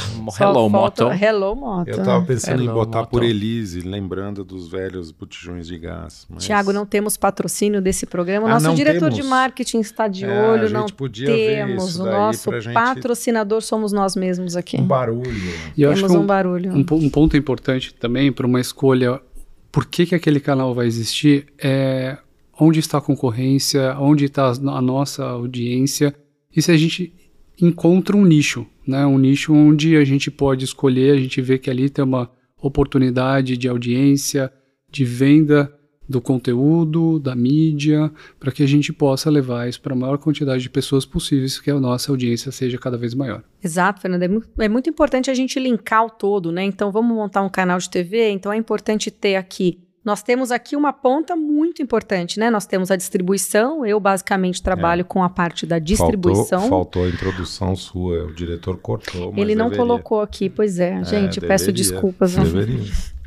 Hello 0.60 0.68
Hello 0.68 0.70
Moto. 0.70 1.12
Hello 1.12 1.56
Moto. 1.56 1.88
Eu 1.88 2.04
tava 2.04 2.26
pensando 2.26 2.62
Hello, 2.62 2.72
em 2.72 2.74
botar 2.74 3.00
Moto. 3.00 3.10
por 3.10 3.24
Elise, 3.24 3.82
lembrando 3.82 4.44
dos 4.44 4.68
velhos 4.68 5.12
botijões 5.12 5.68
de 5.68 5.78
gás. 5.78 6.26
Mas... 6.30 6.44
Tiago, 6.44 6.74
não 6.74 6.86
temos 6.86 7.16
patrocínio 7.16 7.82
desse 7.82 8.06
programa. 8.06 8.48
O 8.48 8.50
ah, 8.50 8.60
nosso 8.60 8.76
diretor 8.76 9.10
temos. 9.10 9.16
de 9.16 9.24
marketing 9.24 9.80
está 9.80 10.08
de 10.08 10.26
é, 10.26 10.50
olho. 10.50 10.70
não 10.70 10.86
temos. 10.86 12.00
O 12.00 12.06
nosso 12.06 12.50
patrocinador 12.74 13.62
somos 13.62 13.92
nós 13.92 14.16
mesmos 14.16 14.56
aqui. 14.56 14.78
Um 14.78 14.86
barulho. 14.86 15.54
E 15.78 15.86
temos 15.86 16.12
um, 16.12 16.20
um, 16.20 16.26
barulho. 16.26 16.74
Um, 16.74 16.80
um 16.80 17.10
ponto 17.10 17.38
importante 17.38 17.94
também 17.94 18.32
para 18.32 18.46
uma 18.46 18.60
escolha. 18.60 19.22
Por 19.72 19.86
que, 19.86 20.06
que 20.06 20.16
aquele 20.16 20.40
canal 20.40 20.74
vai 20.74 20.88
existir? 20.88 21.48
É 21.58 22.18
onde 22.60 22.80
está 22.80 22.98
a 22.98 23.02
concorrência, 23.02 23.96
onde 23.98 24.26
está 24.26 24.50
a 24.50 24.82
nossa 24.82 25.24
audiência. 25.24 26.14
E 26.54 26.62
se 26.62 26.72
a 26.72 26.78
gente 26.78 27.14
encontra 27.62 28.16
um 28.16 28.26
nicho, 28.26 28.66
né? 28.88 29.06
Um 29.06 29.18
nicho 29.18 29.54
onde 29.54 29.96
a 29.96 30.04
gente 30.04 30.32
pode 30.32 30.66
escolher, 30.66 31.12
a 31.12 31.20
gente 31.20 31.42
vê 31.42 31.58
que 31.58 31.70
ali 31.70 31.90
tem 31.90 32.04
uma 32.04 32.30
oportunidade 32.62 33.58
de 33.58 33.68
audiência, 33.68 34.52
de 34.90 35.06
venda 35.06 35.74
do 36.10 36.20
conteúdo, 36.20 37.20
da 37.20 37.36
mídia, 37.36 38.12
para 38.40 38.52
que 38.52 38.64
a 38.64 38.68
gente 38.68 38.92
possa 38.92 39.30
levar 39.30 39.70
isso 39.70 39.80
para 39.80 39.94
a 39.94 39.96
maior 39.96 40.18
quantidade 40.18 40.64
de 40.64 40.70
pessoas 40.70 41.06
possíveis, 41.06 41.60
que 41.60 41.70
a 41.70 41.80
nossa 41.80 42.12
audiência 42.12 42.52
seja 42.52 42.80
cada 42.80 42.98
vez 42.98 43.14
maior. 43.14 43.44
Exato, 43.64 44.02
Fernanda. 44.02 44.26
É 44.26 44.28
muito, 44.28 44.50
é 44.58 44.68
muito 44.68 44.90
importante 44.90 45.30
a 45.30 45.36
gente 45.36 45.60
linkar 45.60 46.06
o 46.06 46.10
todo, 46.10 46.52
né? 46.52 46.64
Então, 46.64 46.92
vamos 46.92 47.16
montar 47.16 47.44
um 47.44 47.50
canal 47.50 47.78
de 47.78 47.88
TV, 47.88 48.32
então 48.32 48.52
é 48.52 48.58
importante 48.58 49.12
ter 49.12 49.36
aqui 49.36 49.84
nós 50.04 50.24
temos 50.24 50.52
aqui 50.52 50.76
uma 50.76 50.94
ponta 50.94 51.36
muito 51.36 51.82
importante, 51.82 52.40
né? 52.40 52.50
Nós 52.50 52.66
temos 52.66 52.90
a 52.90 52.96
distribuição. 52.96 53.86
Eu 53.86 54.00
basicamente 54.00 54.64
trabalho 54.64 55.02
é. 55.02 55.04
com 55.04 55.22
a 55.24 55.30
parte 55.30 55.66
da 55.66 55.78
distribuição. 55.78 56.62
Faltou, 56.62 56.70
faltou, 56.70 57.06
a 57.06 57.10
introdução 57.10 57.76
sua, 57.76 58.26
o 58.26 58.34
diretor 58.34 58.78
cortou. 58.78 59.34
Ele 59.36 59.56
não 59.56 59.66
deveria. 59.66 59.86
colocou 59.86 60.22
aqui, 60.22 60.50
pois 60.50 60.80
é, 60.80 61.04
gente. 61.04 61.44
É, 61.44 61.48
peço 61.48 61.72
desculpas. 61.72 62.36
Deveria. 62.36 63.19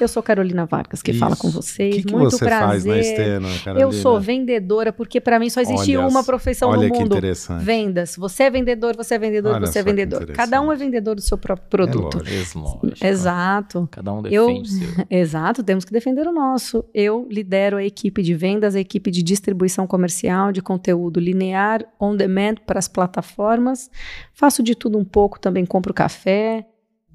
Eu 0.00 0.06
sou 0.06 0.22
Carolina 0.22 0.64
Vargas, 0.64 1.02
que 1.02 1.10
Isso. 1.10 1.20
fala 1.20 1.34
com 1.34 1.50
vocês. 1.50 1.96
Que 1.96 2.02
que 2.04 2.12
Muito 2.12 2.30
você 2.30 2.44
prazer. 2.44 2.68
Faz 2.68 2.84
na 2.84 2.98
Estena, 2.98 3.48
Carolina? 3.64 3.86
Eu 3.86 3.92
sou 3.92 4.20
vendedora, 4.20 4.92
porque 4.92 5.20
para 5.20 5.38
mim 5.38 5.50
só 5.50 5.60
existe 5.60 5.96
olha, 5.96 6.06
uma 6.06 6.22
profissão 6.22 6.72
no 6.72 6.88
mundo. 6.88 7.16
Vendas. 7.60 8.16
Você 8.16 8.44
é 8.44 8.50
vendedor, 8.50 8.96
você 8.96 9.14
é 9.14 9.18
vendedor, 9.18 9.54
olha 9.54 9.66
você 9.66 9.80
é 9.80 9.82
vendedor. 9.82 10.26
Cada 10.32 10.60
um 10.60 10.72
é 10.72 10.76
vendedor 10.76 11.16
do 11.16 11.20
seu 11.20 11.36
próprio 11.36 11.66
é 11.66 11.68
produto. 11.68 12.18
É 12.18 12.58
lógico. 12.58 13.04
Exato. 13.04 13.88
Cada 13.90 14.12
um 14.12 14.22
defende 14.22 14.36
eu, 14.36 14.64
seu. 14.64 15.06
Exato, 15.10 15.62
temos 15.62 15.84
que 15.84 15.92
defender 15.92 16.26
o 16.26 16.32
nosso. 16.32 16.84
Eu 16.94 17.26
lidero 17.28 17.76
a 17.76 17.84
equipe 17.84 18.22
de 18.22 18.34
vendas, 18.34 18.76
a 18.76 18.80
equipe 18.80 19.10
de 19.10 19.22
distribuição 19.22 19.86
comercial, 19.86 20.52
de 20.52 20.62
conteúdo 20.62 21.18
linear, 21.18 21.84
on 22.00 22.14
demand 22.16 22.56
para 22.66 22.78
as 22.78 22.86
plataformas. 22.86 23.90
Faço 24.32 24.62
de 24.62 24.74
tudo 24.74 24.96
um 24.96 25.04
pouco, 25.04 25.40
também 25.40 25.66
compro 25.66 25.92
café, 25.92 26.64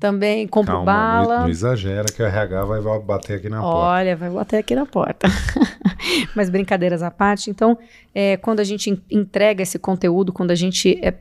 também 0.03 0.45
compro 0.49 0.73
Calma, 0.73 0.85
bala. 0.85 1.35
Não, 1.35 1.41
não, 1.43 1.49
exagera 1.49 2.03
que 2.13 2.21
o 2.21 2.25
RH 2.25 2.65
vai 2.65 2.81
bater 2.99 3.37
aqui 3.37 3.47
na 3.47 3.63
Olha, 3.63 3.71
porta. 3.71 3.87
Olha, 3.87 4.15
vai 4.17 4.29
bater 4.29 4.57
aqui 4.57 4.75
na 4.75 4.85
porta. 4.85 5.29
Mas 6.35 6.49
brincadeiras 6.49 7.01
à 7.01 7.09
parte, 7.09 7.49
então, 7.49 7.77
é, 8.13 8.35
quando 8.35 8.59
a 8.59 8.65
gente 8.65 9.01
entrega 9.09 9.63
esse 9.63 9.79
conteúdo, 9.79 10.33
quando 10.33 10.51
a 10.51 10.55
gente 10.55 10.99
é, 11.01 11.13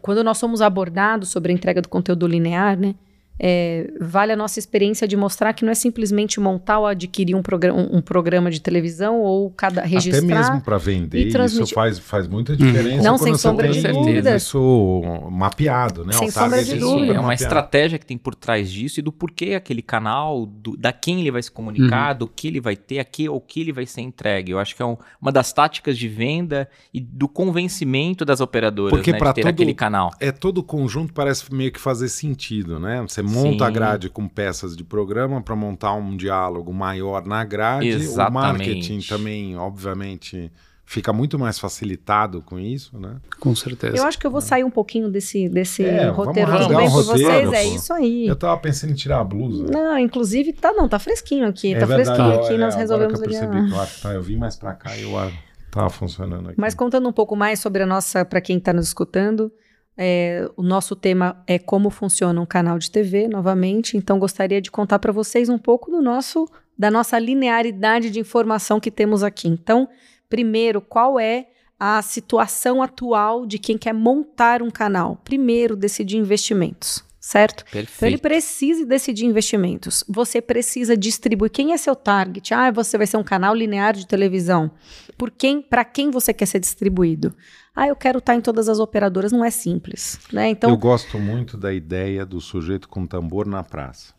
quando 0.00 0.22
nós 0.22 0.38
somos 0.38 0.62
abordados 0.62 1.30
sobre 1.30 1.50
a 1.50 1.54
entrega 1.54 1.82
do 1.82 1.88
conteúdo 1.88 2.28
linear, 2.28 2.78
né? 2.78 2.94
É, 3.38 3.90
vale 4.00 4.32
a 4.32 4.36
nossa 4.36 4.58
experiência 4.58 5.08
de 5.08 5.16
mostrar 5.16 5.52
que 5.52 5.64
não 5.64 5.72
é 5.72 5.74
simplesmente 5.74 6.38
montar 6.38 6.78
ou 6.78 6.86
adquirir 6.86 7.34
um, 7.34 7.42
programa, 7.42 7.80
um, 7.80 7.96
um 7.96 8.00
programa 8.00 8.50
de 8.50 8.60
televisão 8.60 9.20
ou 9.20 9.50
cada 9.50 9.82
registrar. 9.82 10.18
Até 10.18 10.26
mesmo 10.26 10.60
para 10.60 10.78
vender, 10.78 11.26
isso 11.26 11.66
faz, 11.68 11.98
faz 11.98 12.28
muita 12.28 12.56
diferença. 12.56 13.02
Não, 13.02 13.18
sem 13.18 13.36
sombra 13.36 13.68
de 13.68 13.82
dúvidas. 13.82 14.42
Isso 14.42 15.02
mapeado, 15.30 16.04
né? 16.04 16.12
Sem 16.12 16.30
sombra 16.30 16.62
de 16.62 16.76
dúvida. 16.76 17.14
É 17.14 17.20
uma 17.20 17.34
estratégia 17.34 17.98
que 17.98 18.06
tem 18.06 18.18
por 18.18 18.34
trás 18.34 18.70
disso 18.70 19.00
e 19.00 19.02
do 19.02 19.10
porquê 19.10 19.54
aquele 19.54 19.82
canal, 19.82 20.46
do, 20.46 20.76
da 20.76 20.92
quem 20.92 21.20
ele 21.20 21.30
vai 21.30 21.42
se 21.42 21.50
comunicar, 21.50 22.12
uhum. 22.12 22.18
do 22.18 22.28
que 22.28 22.48
ele 22.48 22.60
vai 22.60 22.76
ter, 22.76 22.98
aqui 22.98 23.28
ou 23.28 23.40
que 23.40 23.60
ele 23.60 23.72
vai 23.72 23.86
ser 23.86 24.02
entregue. 24.02 24.52
Eu 24.52 24.58
acho 24.58 24.76
que 24.76 24.82
é 24.82 24.86
um, 24.86 24.96
uma 25.20 25.32
das 25.32 25.52
táticas 25.52 25.96
de 25.96 26.08
venda 26.08 26.68
e 26.92 27.00
do 27.00 27.28
convencimento 27.28 28.24
das 28.24 28.40
operadoras 28.40 28.90
Porque 28.90 29.12
né, 29.12 29.18
de 29.18 29.24
ter 29.34 29.42
todo, 29.42 29.50
aquele 29.50 29.74
canal. 29.74 30.10
É 30.20 30.30
todo 30.30 30.58
o 30.58 30.62
conjunto 30.62 31.12
parece 31.12 31.52
meio 31.52 31.72
que 31.72 31.80
fazer 31.80 32.08
sentido, 32.08 32.78
né? 32.78 33.02
Você 33.02 33.21
monta 33.22 33.64
Sim. 33.64 33.64
a 33.64 33.70
grade 33.70 34.10
com 34.10 34.28
peças 34.28 34.76
de 34.76 34.84
programa 34.84 35.40
para 35.40 35.56
montar 35.56 35.94
um 35.94 36.16
diálogo 36.16 36.72
maior 36.72 37.24
na 37.26 37.44
grade. 37.44 37.88
Exatamente. 37.88 38.28
O 38.28 38.32
marketing 38.32 39.00
também, 39.00 39.56
obviamente, 39.56 40.50
fica 40.84 41.12
muito 41.12 41.38
mais 41.38 41.58
facilitado 41.58 42.42
com 42.42 42.58
isso, 42.58 42.98
né? 42.98 43.16
Com 43.40 43.54
certeza. 43.54 43.96
Eu 43.96 44.04
acho 44.04 44.18
que 44.18 44.26
eu 44.26 44.30
vou 44.30 44.40
sair 44.40 44.62
um 44.62 44.70
pouquinho 44.70 45.08
desse, 45.08 45.48
desse 45.48 45.84
é, 45.84 46.08
roteiro. 46.08 46.50
Tudo 46.52 46.76
bem 46.76 46.88
um 46.88 46.90
por 46.90 47.04
vocês? 47.04 47.52
É 47.52 47.64
isso 47.64 47.92
aí. 47.92 48.26
Eu 48.26 48.36
tava 48.36 48.60
pensando 48.60 48.90
em 48.90 48.94
tirar 48.94 49.20
a 49.20 49.24
blusa. 49.24 49.64
Não, 49.64 49.98
inclusive, 49.98 50.52
tá 50.52 50.72
não, 50.72 50.88
tá 50.88 50.98
fresquinho 50.98 51.46
aqui. 51.46 51.74
É 51.74 51.78
tá 51.78 51.86
verdade, 51.86 52.16
fresquinho 52.16 52.44
aqui, 52.44 52.54
é, 52.54 52.58
nós 52.58 52.74
resolvemos 52.74 53.20
que 53.20 53.26
eu 53.26 53.30
percebi, 53.30 53.70
claro, 53.70 53.90
tá, 54.02 54.12
eu 54.12 54.22
vim 54.22 54.36
mais 54.36 54.56
para 54.56 54.74
cá 54.74 54.96
e 54.96 55.04
o 55.04 55.16
ar 55.16 55.32
tava 55.70 55.88
funcionando 55.88 56.50
aqui. 56.50 56.60
Mas 56.60 56.74
contando 56.74 57.08
um 57.08 57.12
pouco 57.12 57.34
mais 57.34 57.58
sobre 57.58 57.82
a 57.82 57.86
nossa, 57.86 58.24
para 58.24 58.40
quem 58.40 58.58
está 58.58 58.72
nos 58.72 58.88
escutando, 58.88 59.50
é, 59.96 60.48
o 60.56 60.62
nosso 60.62 60.96
tema 60.96 61.42
é 61.46 61.58
como 61.58 61.90
funciona 61.90 62.40
um 62.40 62.46
canal 62.46 62.78
de 62.78 62.90
TV, 62.90 63.28
novamente. 63.28 63.96
Então, 63.96 64.18
gostaria 64.18 64.60
de 64.60 64.70
contar 64.70 64.98
para 64.98 65.12
vocês 65.12 65.48
um 65.48 65.58
pouco 65.58 65.90
do 65.90 66.00
nosso, 66.00 66.48
da 66.78 66.90
nossa 66.90 67.18
linearidade 67.18 68.10
de 68.10 68.18
informação 68.18 68.80
que 68.80 68.90
temos 68.90 69.22
aqui. 69.22 69.48
Então, 69.48 69.88
primeiro, 70.28 70.80
qual 70.80 71.20
é 71.20 71.48
a 71.78 72.00
situação 72.00 72.82
atual 72.82 73.44
de 73.44 73.58
quem 73.58 73.76
quer 73.76 73.92
montar 73.92 74.62
um 74.62 74.70
canal? 74.70 75.20
Primeiro, 75.24 75.76
decidir 75.76 76.16
investimentos 76.16 77.04
certo? 77.22 77.64
Perfeito. 77.64 77.92
Então 77.96 78.08
ele 78.08 78.18
precisa 78.18 78.84
decidir 78.84 79.24
investimentos. 79.24 80.02
Você 80.08 80.42
precisa 80.42 80.96
distribuir 80.96 81.52
quem 81.52 81.72
é 81.72 81.76
seu 81.76 81.94
target. 81.94 82.52
Ah, 82.52 82.70
você 82.72 82.98
vai 82.98 83.06
ser 83.06 83.16
um 83.16 83.22
canal 83.22 83.54
linear 83.54 83.94
de 83.94 84.06
televisão. 84.08 84.72
Por 85.16 85.30
quem, 85.30 85.62
para 85.62 85.84
quem 85.84 86.10
você 86.10 86.34
quer 86.34 86.46
ser 86.46 86.58
distribuído? 86.58 87.32
Ah, 87.74 87.88
eu 87.88 87.96
quero 87.96 88.18
estar 88.18 88.34
em 88.34 88.40
todas 88.40 88.68
as 88.68 88.78
operadoras. 88.78 89.32
Não 89.32 89.44
é 89.44 89.50
simples, 89.50 90.18
né? 90.32 90.50
Então 90.50 90.70
eu 90.70 90.76
gosto 90.76 91.18
muito 91.18 91.56
da 91.56 91.72
ideia 91.72 92.24
do 92.26 92.40
sujeito 92.40 92.88
com 92.88 93.06
tambor 93.06 93.46
na 93.46 93.62
praça. 93.62 94.14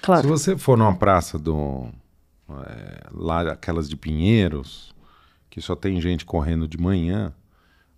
Claro. 0.00 0.22
Se 0.22 0.26
você 0.28 0.56
for 0.56 0.78
numa 0.78 0.94
praça 0.94 1.38
do 1.38 1.88
é, 2.48 3.06
lá 3.12 3.52
aquelas 3.52 3.88
de 3.88 3.96
Pinheiros, 3.96 4.94
que 5.50 5.60
só 5.60 5.76
tem 5.76 6.00
gente 6.00 6.24
correndo 6.24 6.66
de 6.66 6.78
manhã, 6.78 7.34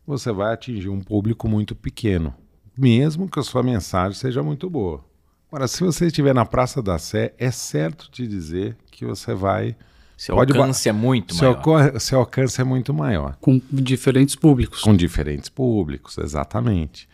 você 0.06 0.32
vai 0.32 0.52
atingir 0.52 0.88
um 0.88 1.00
público 1.00 1.48
muito 1.48 1.74
pequeno 1.74 2.34
mesmo 2.80 3.28
que 3.28 3.38
a 3.38 3.42
sua 3.42 3.62
mensagem 3.62 4.18
seja 4.18 4.42
muito 4.42 4.70
boa. 4.70 5.04
Agora, 5.48 5.68
se 5.68 5.82
você 5.82 6.06
estiver 6.06 6.34
na 6.34 6.46
Praça 6.46 6.80
da 6.80 6.98
Sé, 6.98 7.34
é 7.36 7.50
certo 7.50 8.10
te 8.10 8.26
dizer 8.26 8.76
que 8.90 9.04
você 9.04 9.34
vai. 9.34 9.76
Seu 10.20 10.34
pode 10.34 10.54
alcance 10.54 10.86
é 10.86 10.92
muito 10.92 11.34
seu 11.34 11.54
maior. 11.54 11.98
Seu 11.98 12.18
alcance 12.18 12.60
é 12.60 12.64
muito 12.64 12.92
maior. 12.92 13.38
Com 13.40 13.58
diferentes 13.72 14.36
públicos. 14.36 14.82
Com 14.82 14.94
diferentes 14.94 15.48
públicos, 15.48 16.18
exatamente. 16.18 17.08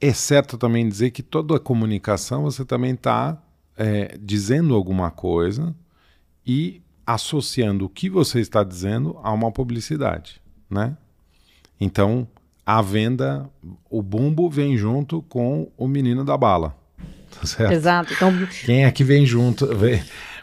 É 0.00 0.12
certo 0.12 0.56
também 0.56 0.88
dizer 0.88 1.10
que 1.10 1.24
toda 1.24 1.56
a 1.56 1.58
comunicação 1.58 2.44
você 2.44 2.64
também 2.64 2.92
está 2.92 3.36
é, 3.76 4.16
dizendo 4.16 4.76
alguma 4.76 5.10
coisa 5.10 5.74
e 6.46 6.80
associando 7.04 7.86
o 7.86 7.88
que 7.88 8.08
você 8.08 8.38
está 8.38 8.62
dizendo 8.62 9.18
a 9.24 9.32
uma 9.32 9.50
publicidade, 9.50 10.40
né? 10.70 10.96
Então, 11.80 12.28
a 12.64 12.80
venda, 12.80 13.50
o 13.90 14.00
bumbo 14.00 14.48
vem 14.48 14.76
junto 14.76 15.20
com 15.22 15.68
o 15.76 15.88
menino 15.88 16.24
da 16.24 16.38
bala. 16.38 16.78
Tá 17.30 17.46
certo? 17.46 17.72
Exato. 17.72 18.12
Então... 18.12 18.32
Quem 18.66 18.84
é 18.84 18.90
que 18.90 19.04
vem 19.04 19.24
junto? 19.24 19.64
Vem, 19.76 20.02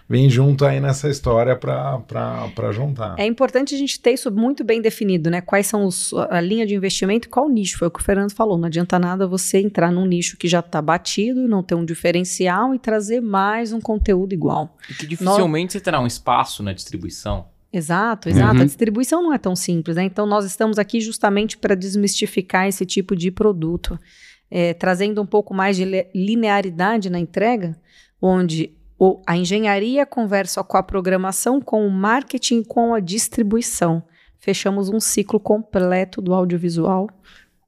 vem 0.10 0.30
junto 0.30 0.66
aí 0.66 0.80
nessa 0.80 1.10
história 1.10 1.56
para 1.56 2.72
juntar. 2.72 3.16
É 3.18 3.26
importante 3.26 3.76
a 3.76 3.78
gente 3.78 4.00
ter 4.00 4.12
isso 4.12 4.32
muito 4.32 4.64
bem 4.64 4.82
definido, 4.82 5.30
né? 5.30 5.42
Quais 5.42 5.68
são 5.68 5.86
os, 5.86 6.14
a 6.30 6.40
linha 6.40 6.66
de 6.66 6.76
investimento 6.76 7.28
e 7.28 7.30
qual 7.30 7.50
nicho. 7.50 7.78
Foi 7.78 7.88
o 7.88 7.92
que 7.92 8.00
o 8.00 8.04
Fernando 8.04 8.32
falou. 8.32 8.58
Não 8.58 8.68
adianta 8.68 8.98
nada 8.98 9.28
você 9.28 9.60
entrar 9.60 9.92
num 9.92 10.06
nicho 10.06 10.38
que 10.38 10.48
já 10.48 10.60
está 10.60 10.82
batido 10.82 11.42
e 11.42 11.48
não 11.48 11.62
ter 11.62 11.76
um 11.76 11.86
diferencial 11.86 12.74
e 12.74 12.80
trazer 12.80 13.22
mais 13.22 13.74
um 13.74 13.82
conteúdo 13.82 14.34
igual. 14.34 14.76
E 14.90 14.94
que 14.94 15.06
dificilmente 15.06 15.66
Nós... 15.66 15.74
você 15.74 15.80
terá 15.80 16.00
um 16.00 16.08
espaço 16.08 16.64
na 16.64 16.74
distribuição 16.74 17.46
Exato, 17.72 18.30
exato. 18.30 18.56
Uhum. 18.56 18.62
A 18.62 18.66
distribuição 18.66 19.22
não 19.22 19.34
é 19.34 19.38
tão 19.38 19.56
simples, 19.56 19.98
né? 19.98 20.04
Então 20.04 20.26
nós 20.26 20.46
estamos 20.46 20.80
aqui 20.80 21.02
justamente 21.02 21.58
para 21.58 21.76
desmistificar 21.76 22.68
esse 22.68 22.86
tipo 22.86 23.16
de 23.16 23.30
produto, 23.30 24.00
é, 24.50 24.74
trazendo 24.74 25.22
um 25.22 25.26
pouco 25.26 25.54
mais 25.54 25.76
de 25.76 25.86
linearidade 26.16 27.10
na 27.10 27.20
entrega, 27.20 27.78
onde 28.22 28.72
o, 29.00 29.22
a 29.26 29.38
engenharia 29.38 30.06
conversa 30.06 30.64
com 30.64 30.78
a 30.78 30.84
programação, 30.84 31.62
com 31.62 31.86
o 31.86 31.92
marketing, 31.92 32.64
com 32.64 32.94
a 32.94 33.00
distribuição. 33.00 34.04
Fechamos 34.40 34.90
um 34.90 35.00
ciclo 35.00 35.40
completo 35.40 36.22
do 36.22 36.34
audiovisual 36.34 37.10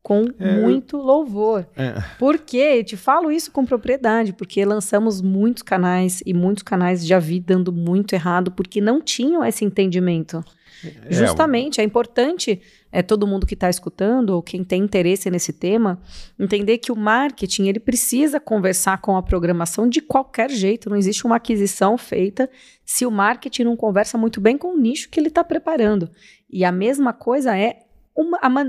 com 0.02 0.26
é, 0.40 0.60
muito 0.60 0.98
louvor. 0.98 1.68
É. 1.76 2.02
Por 2.18 2.40
quê? 2.40 2.84
Te 2.84 2.98
falo 2.98 3.32
isso 3.32 3.52
com 3.52 3.66
propriedade, 3.66 4.34
porque 4.34 4.64
lançamos 4.64 5.22
muitos 5.22 5.62
canais 5.62 6.24
e 6.26 6.34
muitos 6.34 6.64
canais 6.64 7.06
já 7.06 7.20
vi 7.20 7.40
dando 7.40 7.72
muito 7.72 8.14
errado 8.14 8.52
porque 8.52 8.82
não 8.82 9.02
tinham 9.02 9.46
esse 9.46 9.64
entendimento. 9.66 10.44
É, 10.84 11.14
Justamente, 11.14 11.82
é 11.82 11.84
importante 11.84 12.62
é 12.92 13.02
todo 13.02 13.28
mundo 13.28 13.46
que 13.46 13.54
está 13.54 13.70
escutando 13.70 14.32
ou 14.32 14.42
quem 14.42 14.64
tem 14.64 14.84
interesse 14.84 15.30
nesse 15.30 15.54
tema 15.54 16.02
entender 16.40 16.80
que 16.80 16.92
o 16.92 16.96
marketing 16.96 17.68
ele 17.68 17.80
precisa 17.80 18.40
conversar 18.40 19.00
com 19.00 19.16
a 19.16 19.22
programação 19.22 19.88
de 19.88 20.02
qualquer 20.02 20.50
jeito. 20.50 20.90
Não 20.90 20.98
existe 20.98 21.26
uma 21.26 21.36
aquisição 21.36 21.98
feita 21.98 22.50
se 22.84 23.06
o 23.06 23.12
marketing 23.12 23.64
não 23.64 23.76
conversa 23.76 24.18
muito 24.18 24.42
bem 24.42 24.58
com 24.58 24.74
o 24.74 24.78
nicho 24.78 25.10
que 25.10 25.20
ele 25.20 25.28
está 25.28 25.44
preparando. 25.44 26.10
E 26.50 26.66
a 26.66 26.72
mesma 26.72 27.14
coisa 27.14 27.56
é 27.58 27.84
o 28.16 28.24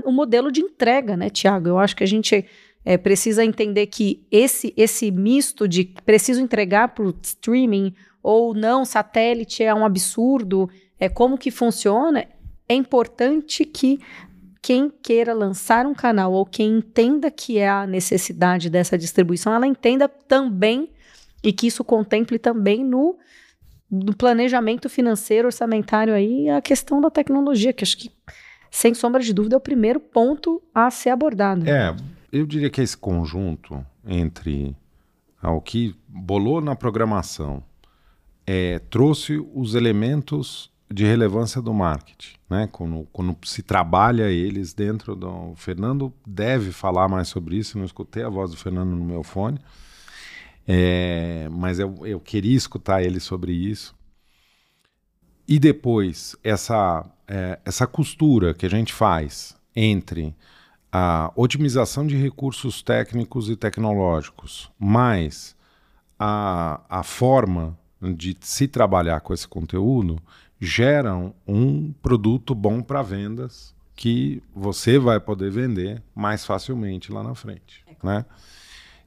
um 0.07 0.13
modelo 0.13 0.51
de 0.51 0.61
entrega, 0.61 1.17
né, 1.17 1.29
Tiago? 1.29 1.67
Eu 1.67 1.79
acho 1.79 1.95
que 1.95 2.03
a 2.03 2.07
gente 2.07 2.45
é, 2.85 2.97
precisa 2.97 3.43
entender 3.43 3.87
que 3.87 4.25
esse, 4.31 4.73
esse 4.77 5.11
misto 5.11 5.67
de 5.67 5.93
preciso 6.05 6.41
entregar 6.41 6.89
para 6.89 7.05
o 7.05 7.13
streaming 7.21 7.93
ou 8.23 8.53
não, 8.53 8.85
satélite 8.85 9.63
é 9.63 9.73
um 9.73 9.83
absurdo, 9.83 10.69
é 10.99 11.09
como 11.09 11.37
que 11.37 11.51
funciona. 11.51 12.25
É 12.71 12.73
importante 12.73 13.65
que 13.65 13.99
quem 14.61 14.89
queira 14.89 15.33
lançar 15.33 15.85
um 15.85 15.93
canal 15.93 16.31
ou 16.31 16.45
quem 16.45 16.77
entenda 16.77 17.29
que 17.29 17.57
é 17.57 17.67
a 17.67 17.85
necessidade 17.85 18.69
dessa 18.69 18.97
distribuição, 18.97 19.53
ela 19.53 19.67
entenda 19.67 20.07
também 20.07 20.89
e 21.43 21.51
que 21.51 21.67
isso 21.67 21.83
contemple 21.83 22.39
também 22.39 22.81
no 22.81 23.17
do 23.91 24.15
planejamento 24.15 24.87
financeiro, 24.89 25.49
orçamentário 25.49 26.13
aí, 26.13 26.47
a 26.47 26.61
questão 26.61 27.01
da 27.01 27.09
tecnologia, 27.09 27.73
que 27.73 27.83
acho 27.83 27.97
que, 27.97 28.09
sem 28.71 28.93
sombra 28.93 29.21
de 29.21 29.33
dúvida, 29.33 29.55
é 29.55 29.57
o 29.57 29.61
primeiro 29.61 29.99
ponto 29.99 30.63
a 30.73 30.89
ser 30.89 31.09
abordado. 31.09 31.69
É, 31.69 31.93
eu 32.31 32.45
diria 32.45 32.69
que 32.69 32.79
esse 32.79 32.95
conjunto 32.95 33.85
entre 34.07 34.73
o 35.43 35.59
que 35.59 35.93
bolou 36.07 36.61
na 36.61 36.73
programação 36.73 37.61
é, 38.47 38.79
trouxe 38.89 39.45
os 39.53 39.75
elementos 39.75 40.70
de 40.91 41.05
relevância 41.05 41.61
do 41.61 41.73
marketing, 41.73 42.35
né? 42.49 42.67
Quando, 42.71 43.07
quando, 43.11 43.37
se 43.47 43.63
trabalha 43.63 44.29
eles 44.29 44.73
dentro 44.73 45.15
do. 45.15 45.51
O 45.51 45.55
Fernando 45.55 46.13
deve 46.25 46.71
falar 46.71 47.07
mais 47.07 47.27
sobre 47.27 47.57
isso. 47.57 47.77
Não 47.77 47.85
escutei 47.85 48.23
a 48.23 48.29
voz 48.29 48.51
do 48.51 48.57
Fernando 48.57 48.89
no 48.89 49.05
meu 49.05 49.23
fone, 49.23 49.59
é, 50.67 51.47
mas 51.51 51.79
eu, 51.79 51.95
eu 52.05 52.19
queria 52.19 52.55
escutar 52.55 53.01
ele 53.03 53.19
sobre 53.19 53.53
isso. 53.53 53.95
E 55.47 55.59
depois 55.59 56.35
essa 56.43 57.05
é, 57.27 57.59
essa 57.65 57.87
costura 57.87 58.53
que 58.53 58.65
a 58.65 58.69
gente 58.69 58.93
faz 58.93 59.55
entre 59.75 60.35
a 60.91 61.31
otimização 61.35 62.05
de 62.05 62.17
recursos 62.17 62.81
técnicos 62.81 63.49
e 63.49 63.55
tecnológicos, 63.55 64.69
mais 64.77 65.55
a, 66.19 66.81
a 66.89 67.03
forma 67.03 67.77
de 68.01 68.35
se 68.41 68.67
trabalhar 68.67 69.21
com 69.21 69.33
esse 69.33 69.47
conteúdo, 69.47 70.21
geram 70.61 71.33
um 71.45 71.91
produto 71.91 72.55
bom 72.55 72.81
para 72.81 73.01
vendas 73.01 73.75
que 73.95 74.41
você 74.55 74.97
vai 74.97 75.19
poder 75.19 75.51
vender 75.51 76.01
mais 76.15 76.45
facilmente 76.45 77.11
lá 77.11 77.23
na 77.23 77.35
frente. 77.35 77.83
É 77.87 78.05
né? 78.05 78.25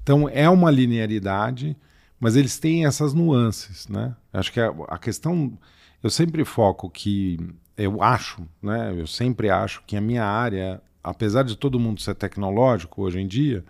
Então 0.03 0.29
é 0.29 0.51
uma 0.51 0.71
linearidade, 0.71 1.77
mas 2.21 2.37
eles 2.37 2.59
têm 2.59 2.85
essas 2.85 3.15
nuances. 3.15 3.89
Né? 3.89 4.15
Acho 4.33 4.53
que 4.53 4.61
a, 4.61 4.75
a 4.89 4.99
questão. 4.99 5.57
Eu 6.03 6.11
sempre 6.11 6.45
foco 6.45 6.91
que 6.91 7.39
eu 7.79 8.03
acho, 8.03 8.43
né? 8.61 8.93
Eu 8.95 9.07
sempre 9.07 9.49
acho 9.49 9.83
que 9.87 9.97
a 9.97 10.01
minha 10.01 10.25
área 10.25 10.83
apesar 11.05 11.43
de 11.45 11.55
todo 11.55 11.79
mundo 11.79 12.01
ser 12.01 12.15
tecnológico 12.15 13.03
hoje 13.03 13.21
em 13.21 13.29
dia, 13.29 13.63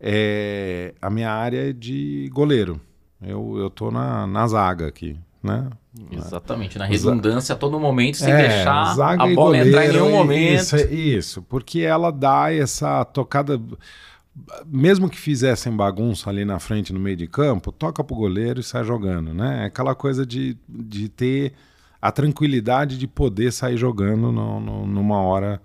é, 0.00 0.92
a 1.00 1.08
minha 1.08 1.30
área 1.30 1.70
é 1.70 1.72
de 1.72 2.28
goleiro. 2.32 2.80
Eu, 3.22 3.56
eu 3.56 3.70
tô 3.70 3.90
na, 3.90 4.26
na 4.26 4.46
zaga 4.48 4.88
aqui, 4.88 5.16
né? 5.42 5.68
Exatamente, 6.10 6.78
na 6.78 6.84
redundância 6.84 7.54
a 7.54 7.58
todo 7.58 7.78
momento, 7.80 8.18
sem 8.18 8.32
é, 8.32 8.36
deixar 8.48 8.92
a 8.92 9.16
bola 9.16 9.34
goleiro, 9.34 9.68
entrar 9.68 9.86
em 9.86 9.92
nenhum 9.92 10.10
momento. 10.10 10.60
Isso, 10.60 10.76
isso, 10.76 11.42
porque 11.42 11.80
ela 11.80 12.10
dá 12.10 12.52
essa 12.52 13.04
tocada. 13.04 13.60
Mesmo 14.66 15.08
que 15.08 15.18
fizessem 15.18 15.74
bagunça 15.74 16.28
ali 16.28 16.44
na 16.44 16.58
frente, 16.58 16.92
no 16.92 17.00
meio 17.00 17.16
de 17.16 17.26
campo, 17.26 17.72
toca 17.72 18.04
pro 18.04 18.14
goleiro 18.14 18.60
e 18.60 18.62
sai 18.62 18.84
jogando, 18.84 19.32
né? 19.32 19.62
É 19.62 19.66
aquela 19.66 19.94
coisa 19.94 20.26
de, 20.26 20.58
de 20.68 21.08
ter 21.08 21.54
a 22.02 22.12
tranquilidade 22.12 22.98
de 22.98 23.06
poder 23.06 23.50
sair 23.50 23.78
jogando 23.78 24.30
no, 24.30 24.60
no, 24.60 24.86
numa 24.86 25.18
hora 25.22 25.60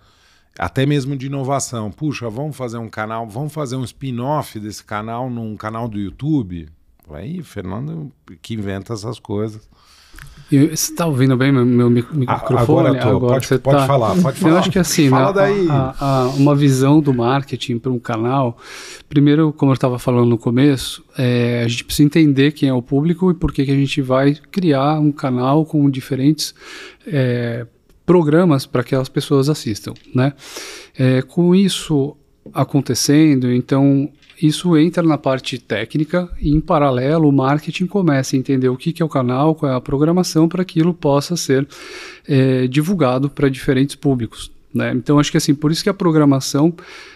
até 0.58 0.86
mesmo 0.86 1.16
de 1.16 1.28
inovação. 1.28 1.92
Puxa, 1.92 2.30
vamos 2.30 2.56
fazer 2.56 2.78
um 2.78 2.90
canal, 2.90 3.28
vamos 3.28 3.54
fazer 3.54 3.76
um 3.76 3.84
spin-off 3.84 4.60
desse 4.60 4.84
canal 4.84 5.30
num 5.30 5.56
canal 5.56 5.88
do 5.88 6.00
YouTube. 6.00 6.70
Aí, 7.10 7.42
Fernando 7.44 8.12
que 8.42 8.54
inventa 8.54 8.94
essas 8.94 9.20
coisas. 9.20 9.70
E 10.52 10.68
você 10.68 10.92
está 10.92 11.06
ouvindo 11.06 11.38
bem 11.38 11.50
meu, 11.50 11.66
meu 11.66 11.90
microfone? 11.90 12.60
Agora, 12.60 13.00
tô. 13.00 13.08
agora 13.08 13.34
pode, 13.36 13.48
você 13.48 13.58
pode 13.58 13.78
tá... 13.78 13.88
falar, 13.88 14.22
pode 14.22 14.38
falar. 14.38 14.54
Eu 14.54 14.58
acho 14.58 14.70
que 14.70 14.80
assim, 14.80 15.10
Fala 15.10 15.28
né, 15.28 15.34
daí. 15.34 15.68
A, 15.70 15.96
a, 15.98 16.28
uma 16.28 16.54
visão 16.54 17.00
do 17.00 17.14
marketing 17.14 17.80
para 17.80 17.90
um 17.90 17.98
canal, 17.98 18.58
primeiro, 19.08 19.54
como 19.54 19.72
eu 19.72 19.76
estava 19.76 19.98
falando 19.98 20.28
no 20.28 20.38
começo, 20.38 21.06
é, 21.18 21.64
a 21.64 21.68
gente 21.70 21.86
precisa 21.86 22.06
entender 22.06 22.52
quem 22.52 22.68
é 22.68 22.74
o 22.74 22.82
público 22.82 23.32
e 23.32 23.34
por 23.34 23.54
que, 23.54 23.64
que 23.64 23.72
a 23.72 23.76
gente 23.76 24.02
vai 24.02 24.36
criar 24.52 25.00
um 25.00 25.12
canal 25.12 25.66
com 25.66 25.90
diferentes 25.90 26.54
é, 27.08 27.66
programas 28.06 28.66
para 28.66 28.84
que 28.84 28.94
as 28.94 29.08
pessoas 29.08 29.48
assistam, 29.48 29.94
né? 30.14 30.34
É, 31.00 31.22
com 31.22 31.56
isso 31.56 32.18
acontecendo, 32.54 33.50
então 33.50 34.12
isso 34.42 34.78
entra 34.78 35.04
na 35.04 35.18
parte 35.18 35.58
técnica 35.58 36.30
e 36.40 36.50
em 36.50 36.60
paralelo 36.60 37.30
o 37.30 37.32
marketing 37.32 37.86
começa 37.86 38.36
a 38.36 38.40
entender 38.40 38.70
o 38.70 38.78
que, 38.78 38.92
que 38.92 39.02
é 39.02 39.06
o 39.06 39.10
canal, 39.10 39.56
qual 39.56 39.72
é 39.72 39.76
a 39.76 39.82
programação 39.82 40.50
para 40.50 40.66
que 40.66 40.82
aquilo 40.82 40.94
possa 40.94 41.36
ser 41.36 41.68
é, 42.28 42.66
divulgado 42.66 43.30
para 43.30 43.50
diferentes 43.50 43.96
públicos. 43.96 44.52
Né? 44.74 44.92
Então 44.96 45.20
acho 45.20 45.32
que 45.32 45.38
assim, 45.38 45.54
por 45.54 45.72
isso 45.72 45.84
que 45.84 45.90
a 45.90 45.94
programação 45.94 46.74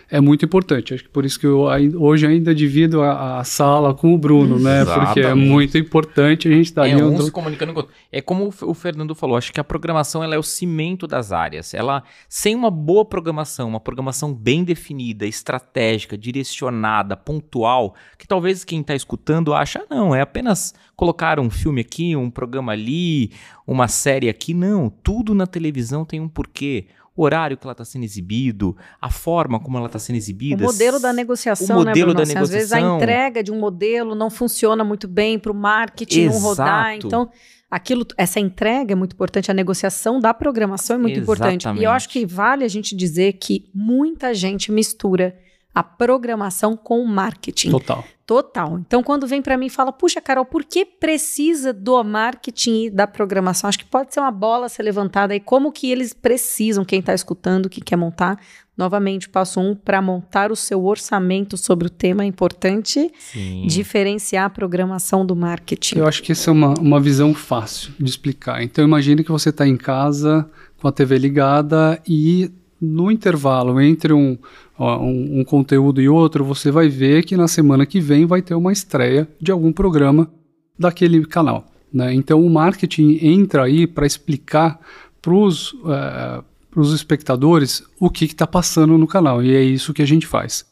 é 0.09 0.19
muito 0.21 0.45
importante. 0.45 0.93
Acho 0.93 1.03
que 1.03 1.09
por 1.09 1.25
isso 1.25 1.39
que 1.39 1.47
eu 1.47 1.61
hoje 1.99 2.27
ainda 2.27 2.53
divido 2.53 3.01
a, 3.01 3.39
a 3.39 3.43
sala 3.43 3.93
com 3.93 4.13
o 4.13 4.17
Bruno, 4.17 4.59
né? 4.59 4.81
Exatamente. 4.81 5.07
Porque 5.07 5.19
é 5.21 5.33
muito 5.33 5.77
importante 5.77 6.47
a 6.47 6.51
gente 6.51 6.65
estar 6.65 6.83
tá 6.83 6.87
é, 6.87 6.95
um 6.95 7.21
se 7.21 7.31
comunicando 7.31 7.73
com 7.73 7.79
o 7.79 7.83
outro. 7.83 7.95
É 8.11 8.21
como 8.21 8.53
o 8.61 8.73
Fernando 8.73 9.15
falou, 9.15 9.37
acho 9.37 9.51
que 9.51 9.59
a 9.59 9.63
programação 9.63 10.23
ela 10.23 10.35
é 10.35 10.37
o 10.37 10.43
cimento 10.43 11.07
das 11.07 11.31
áreas. 11.31 11.73
Ela, 11.73 12.03
sem 12.29 12.55
uma 12.55 12.69
boa 12.69 13.03
programação, 13.03 13.67
uma 13.67 13.79
programação 13.79 14.33
bem 14.33 14.63
definida, 14.63 15.25
estratégica, 15.25 16.17
direcionada, 16.17 17.17
pontual, 17.17 17.95
que 18.17 18.27
talvez 18.27 18.63
quem 18.63 18.81
está 18.81 18.95
escutando 18.95 19.53
acha, 19.53 19.79
ah, 19.79 19.95
não, 19.95 20.13
é 20.13 20.21
apenas 20.21 20.73
colocar 20.95 21.39
um 21.39 21.49
filme 21.49 21.81
aqui, 21.81 22.15
um 22.15 22.29
programa 22.29 22.73
ali, 22.73 23.31
uma 23.65 23.87
série 23.87 24.29
aqui. 24.29 24.53
Não, 24.53 24.89
tudo 24.89 25.33
na 25.33 25.47
televisão 25.47 26.05
tem 26.05 26.19
um 26.19 26.29
porquê 26.29 26.87
o 27.15 27.23
horário 27.23 27.55
que 27.55 27.65
ela 27.65 27.71
está 27.71 27.85
sendo 27.85 28.03
exibido, 28.03 28.75
a 29.01 29.09
forma 29.09 29.59
como 29.59 29.77
ela 29.77 29.87
está 29.87 29.97
sendo 29.97 30.17
exibida. 30.17 30.63
O 30.63 30.67
modelo 30.67 30.99
da 30.99 31.13
negociação, 31.13 31.77
o 31.77 31.85
modelo 31.85 32.09
né, 32.09 32.13
da 32.13 32.19
negociação. 32.25 32.43
Às 32.43 32.49
vezes 32.49 32.73
a 32.73 32.81
entrega 32.81 33.41
de 33.41 33.51
um 33.51 33.59
modelo 33.59 34.13
não 34.13 34.29
funciona 34.29 34.83
muito 34.83 35.07
bem 35.07 35.39
para 35.39 35.51
o 35.51 35.55
marketing 35.55 36.23
Exato. 36.23 36.35
não 36.35 36.49
rodar. 36.49 36.95
Então, 36.95 37.29
aquilo, 37.71 38.05
essa 38.17 38.39
entrega 38.39 38.91
é 38.91 38.95
muito 38.95 39.13
importante, 39.13 39.49
a 39.49 39.53
negociação 39.53 40.19
da 40.19 40.33
programação 40.33 40.97
é 40.97 40.99
muito 40.99 41.19
Exatamente. 41.19 41.63
importante. 41.63 41.81
E 41.81 41.85
eu 41.85 41.91
acho 41.91 42.09
que 42.09 42.25
vale 42.25 42.65
a 42.65 42.67
gente 42.67 42.93
dizer 42.95 43.33
que 43.33 43.69
muita 43.73 44.33
gente 44.33 44.71
mistura 44.71 45.37
a 45.73 45.83
programação 45.83 46.75
com 46.75 47.01
o 47.01 47.07
marketing. 47.07 47.71
Total. 47.71 48.03
Total. 48.25 48.79
Então, 48.79 49.03
quando 49.03 49.27
vem 49.27 49.39
para 49.39 49.55
mim 49.55 49.67
e 49.67 49.69
fala, 49.69 49.93
puxa, 49.93 50.19
Carol, 50.19 50.45
por 50.45 50.63
que 50.63 50.83
precisa 50.83 51.71
do 51.71 52.03
marketing 52.03 52.85
e 52.85 52.89
da 52.89 53.05
programação? 53.05 53.67
Acho 53.67 53.77
que 53.77 53.85
pode 53.85 54.11
ser 54.13 54.19
uma 54.19 54.31
bola 54.31 54.65
a 54.65 54.69
ser 54.69 54.81
levantada 54.81 55.33
aí. 55.33 55.39
Como 55.39 55.71
que 55.71 55.91
eles 55.91 56.11
precisam, 56.11 56.83
quem 56.83 56.99
está 57.01 57.13
escutando, 57.13 57.69
que 57.69 57.79
quer 57.79 57.97
montar? 57.97 58.39
Novamente, 58.75 59.29
passo 59.29 59.59
um, 59.59 59.75
para 59.75 60.01
montar 60.01 60.51
o 60.51 60.55
seu 60.55 60.83
orçamento 60.85 61.55
sobre 61.55 61.85
o 61.85 61.89
tema, 61.89 62.23
é 62.23 62.25
importante 62.25 63.11
Sim. 63.19 63.67
diferenciar 63.67 64.45
a 64.45 64.49
programação 64.49 65.23
do 65.23 65.35
marketing. 65.35 65.99
Eu 65.99 66.07
acho 66.07 66.23
que 66.23 66.31
essa 66.31 66.49
é 66.49 66.53
uma, 66.53 66.73
uma 66.79 66.99
visão 66.99 67.31
fácil 67.33 67.93
de 67.99 68.09
explicar. 68.09 68.63
Então, 68.63 68.83
imagine 68.83 69.23
que 69.23 69.31
você 69.31 69.49
está 69.49 69.67
em 69.67 69.77
casa 69.77 70.49
com 70.81 70.87
a 70.87 70.91
TV 70.91 71.19
ligada 71.19 72.01
e 72.07 72.51
no 72.81 73.09
intervalo 73.09 73.79
entre 73.79 74.13
um, 74.13 74.37
um, 74.83 75.43
conteúdo 75.43 76.01
e 76.01 76.09
outro, 76.09 76.43
você 76.43 76.69
vai 76.69 76.89
ver 76.89 77.23
que 77.23 77.37
na 77.37 77.47
semana 77.47 77.85
que 77.85 77.99
vem 77.99 78.25
vai 78.25 78.41
ter 78.41 78.55
uma 78.55 78.73
estreia 78.73 79.27
de 79.39 79.51
algum 79.51 79.71
programa 79.71 80.29
daquele 80.77 81.25
canal. 81.25 81.65
Né? 81.93 82.13
Então 82.13 82.45
o 82.45 82.49
marketing 82.49 83.19
entra 83.21 83.63
aí 83.63 83.87
para 83.87 84.05
explicar 84.05 84.79
para 85.21 85.33
os 85.33 85.71
uh, 85.73 86.93
espectadores 86.93 87.83
o 87.99 88.09
que 88.09 88.25
está 88.25 88.45
passando 88.45 88.97
no 88.97 89.07
canal, 89.07 89.41
e 89.41 89.55
é 89.55 89.63
isso 89.63 89.93
que 89.93 90.01
a 90.01 90.07
gente 90.07 90.27
faz. 90.27 90.65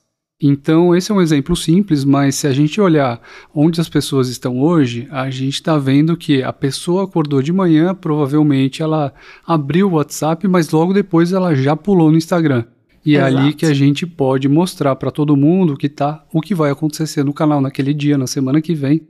Então, 0.45 0.93
esse 0.93 1.09
é 1.09 1.15
um 1.15 1.21
exemplo 1.21 1.55
simples, 1.55 2.03
mas 2.03 2.35
se 2.35 2.47
a 2.47 2.51
gente 2.51 2.81
olhar 2.81 3.21
onde 3.55 3.79
as 3.79 3.87
pessoas 3.87 4.27
estão 4.27 4.59
hoje, 4.59 5.07
a 5.09 5.29
gente 5.29 5.53
está 5.53 5.77
vendo 5.77 6.17
que 6.17 6.43
a 6.43 6.51
pessoa 6.51 7.05
acordou 7.05 7.41
de 7.41 7.53
manhã, 7.53 7.95
provavelmente 7.95 8.81
ela 8.81 9.13
abriu 9.47 9.87
o 9.87 9.93
WhatsApp, 9.93 10.45
mas 10.49 10.69
logo 10.69 10.93
depois 10.93 11.31
ela 11.31 11.55
já 11.55 11.77
pulou 11.77 12.11
no 12.11 12.17
Instagram. 12.17 12.65
E 13.05 13.15
Exato. 13.15 13.35
é 13.35 13.39
ali 13.39 13.53
que 13.53 13.65
a 13.65 13.73
gente 13.73 14.05
pode 14.05 14.47
mostrar 14.47 14.95
para 14.95 15.11
todo 15.11 15.35
mundo 15.35 15.75
que 15.75 15.89
tá, 15.89 16.25
o 16.31 16.41
que 16.41 16.55
vai 16.55 16.71
acontecer 16.71 17.23
no 17.23 17.33
canal 17.33 17.59
naquele 17.59 17.93
dia, 17.93 18.17
na 18.17 18.27
semana 18.27 18.61
que 18.61 18.73
vem. 18.73 19.07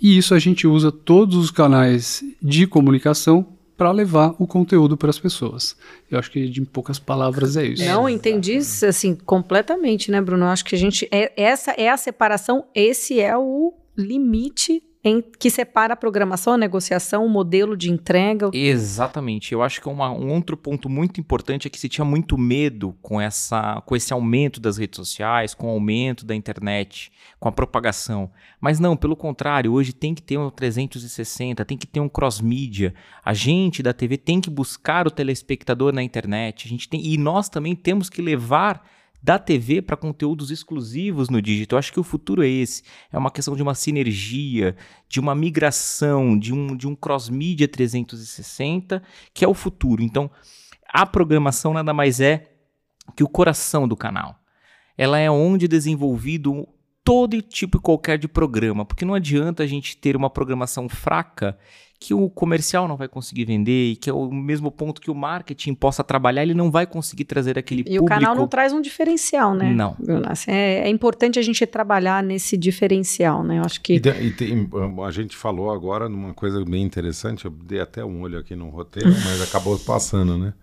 E 0.00 0.16
isso 0.16 0.34
a 0.34 0.38
gente 0.38 0.66
usa 0.66 0.90
todos 0.90 1.36
os 1.36 1.50
canais 1.50 2.24
de 2.40 2.66
comunicação 2.66 3.46
para 3.76 3.92
levar 3.92 4.34
o 4.38 4.46
conteúdo 4.46 4.94
para 4.94 5.08
as 5.08 5.18
pessoas. 5.18 5.74
Eu 6.10 6.18
acho 6.18 6.30
que 6.30 6.48
de 6.48 6.60
poucas 6.62 6.98
palavras 6.98 7.56
é 7.56 7.64
isso. 7.64 7.84
Não 7.84 8.06
entendi 8.08 8.56
assim 8.56 9.14
completamente, 9.14 10.10
né, 10.10 10.20
Bruno? 10.20 10.44
Eu 10.44 10.48
acho 10.48 10.64
que 10.66 10.74
a 10.74 10.78
gente 10.78 11.08
é, 11.10 11.32
essa 11.34 11.72
é 11.72 11.88
a 11.88 11.96
separação, 11.96 12.64
esse 12.74 13.18
é 13.18 13.36
o 13.36 13.72
limite 13.96 14.82
em, 15.02 15.22
que 15.22 15.50
separa 15.50 15.94
a 15.94 15.96
programação, 15.96 16.54
a 16.54 16.58
negociação, 16.58 17.24
o 17.24 17.28
modelo 17.28 17.76
de 17.76 17.90
entrega. 17.90 18.50
Exatamente. 18.52 19.52
Eu 19.52 19.62
acho 19.62 19.80
que 19.80 19.88
uma, 19.88 20.10
um 20.10 20.32
outro 20.34 20.56
ponto 20.56 20.88
muito 20.88 21.20
importante 21.20 21.66
é 21.66 21.70
que 21.70 21.80
se 21.80 21.88
tinha 21.88 22.04
muito 22.04 22.36
medo 22.36 22.94
com, 23.00 23.20
essa, 23.20 23.82
com 23.86 23.96
esse 23.96 24.12
aumento 24.12 24.60
das 24.60 24.76
redes 24.76 24.96
sociais, 24.96 25.54
com 25.54 25.68
o 25.68 25.70
aumento 25.70 26.26
da 26.26 26.34
internet, 26.34 27.10
com 27.38 27.48
a 27.48 27.52
propagação. 27.52 28.30
Mas 28.60 28.78
não, 28.78 28.96
pelo 28.96 29.16
contrário, 29.16 29.72
hoje 29.72 29.92
tem 29.92 30.14
que 30.14 30.22
ter 30.22 30.38
um 30.38 30.50
360, 30.50 31.64
tem 31.64 31.78
que 31.78 31.86
ter 31.86 32.00
um 32.00 32.08
cross-mídia. 32.08 32.94
A 33.24 33.32
gente 33.32 33.82
da 33.82 33.94
TV 33.94 34.18
tem 34.18 34.40
que 34.40 34.50
buscar 34.50 35.06
o 35.06 35.10
telespectador 35.10 35.94
na 35.94 36.02
internet. 36.02 36.66
A 36.66 36.68
gente 36.68 36.88
tem, 36.88 37.04
e 37.06 37.16
nós 37.16 37.48
também 37.48 37.74
temos 37.74 38.10
que 38.10 38.20
levar 38.20 38.84
da 39.22 39.38
TV 39.38 39.82
para 39.82 39.96
conteúdos 39.96 40.50
exclusivos 40.50 41.28
no 41.28 41.42
digital. 41.42 41.76
Eu 41.76 41.78
acho 41.78 41.92
que 41.92 42.00
o 42.00 42.04
futuro 42.04 42.42
é 42.42 42.48
esse. 42.48 42.82
É 43.12 43.18
uma 43.18 43.30
questão 43.30 43.54
de 43.54 43.62
uma 43.62 43.74
sinergia, 43.74 44.76
de 45.08 45.20
uma 45.20 45.34
migração, 45.34 46.38
de 46.38 46.52
um, 46.52 46.76
de 46.76 46.86
um 46.88 46.94
cross-media 46.94 47.68
360, 47.68 49.02
que 49.34 49.44
é 49.44 49.48
o 49.48 49.54
futuro. 49.54 50.02
Então, 50.02 50.30
a 50.88 51.04
programação 51.04 51.74
nada 51.74 51.92
mais 51.92 52.20
é 52.20 52.50
que 53.16 53.22
o 53.22 53.28
coração 53.28 53.86
do 53.86 53.96
canal. 53.96 54.36
Ela 54.96 55.18
é 55.18 55.30
onde 55.30 55.66
é 55.66 55.68
desenvolvido 55.68 56.66
todo 57.04 57.40
tipo 57.42 57.78
e 57.78 57.80
qualquer 57.80 58.18
de 58.18 58.28
programa, 58.28 58.84
porque 58.84 59.04
não 59.04 59.14
adianta 59.14 59.62
a 59.62 59.66
gente 59.66 59.96
ter 59.96 60.16
uma 60.16 60.30
programação 60.30 60.88
fraca 60.88 61.58
que 62.00 62.14
o 62.14 62.30
comercial 62.30 62.88
não 62.88 62.96
vai 62.96 63.06
conseguir 63.06 63.44
vender 63.44 63.90
e 63.90 63.94
que 63.94 64.08
é 64.08 64.12
o 64.12 64.32
mesmo 64.32 64.70
ponto 64.70 65.02
que 65.02 65.10
o 65.10 65.14
marketing 65.14 65.74
possa 65.74 66.02
trabalhar, 66.02 66.42
ele 66.42 66.54
não 66.54 66.70
vai 66.70 66.86
conseguir 66.86 67.24
trazer 67.24 67.58
aquele 67.58 67.82
e 67.82 67.84
público. 67.84 68.02
E 68.02 68.06
o 68.06 68.08
canal 68.08 68.34
não 68.34 68.48
traz 68.48 68.72
um 68.72 68.80
diferencial, 68.80 69.54
né? 69.54 69.70
Não. 69.70 69.94
Assim, 70.26 70.50
é, 70.50 70.78
é, 70.78 70.88
importante 70.88 71.38
a 71.38 71.42
gente 71.42 71.66
trabalhar 71.66 72.22
nesse 72.22 72.56
diferencial, 72.56 73.44
né? 73.44 73.58
Eu 73.58 73.64
acho 73.66 73.82
que... 73.82 73.96
E, 73.96 74.26
e 74.26 74.32
tem, 74.32 74.70
a 75.06 75.10
gente 75.10 75.36
falou 75.36 75.70
agora 75.70 76.08
numa 76.08 76.32
coisa 76.32 76.64
bem 76.64 76.82
interessante, 76.82 77.44
eu 77.44 77.50
dei 77.50 77.80
até 77.80 78.02
um 78.02 78.22
olho 78.22 78.38
aqui 78.38 78.56
no 78.56 78.70
roteiro, 78.70 79.10
mas 79.10 79.42
acabou 79.46 79.78
passando, 79.78 80.38
né? 80.38 80.54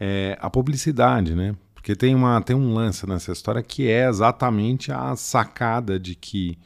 É, 0.00 0.38
a 0.40 0.48
publicidade, 0.48 1.34
né? 1.34 1.54
Porque 1.74 1.94
tem, 1.94 2.14
uma, 2.14 2.40
tem 2.40 2.56
um 2.56 2.72
lance 2.72 3.06
nessa 3.06 3.32
história 3.32 3.62
que 3.62 3.86
é 3.86 4.08
exatamente 4.08 4.90
a 4.90 5.14
sacada 5.14 6.00
de 6.00 6.14
que 6.14 6.58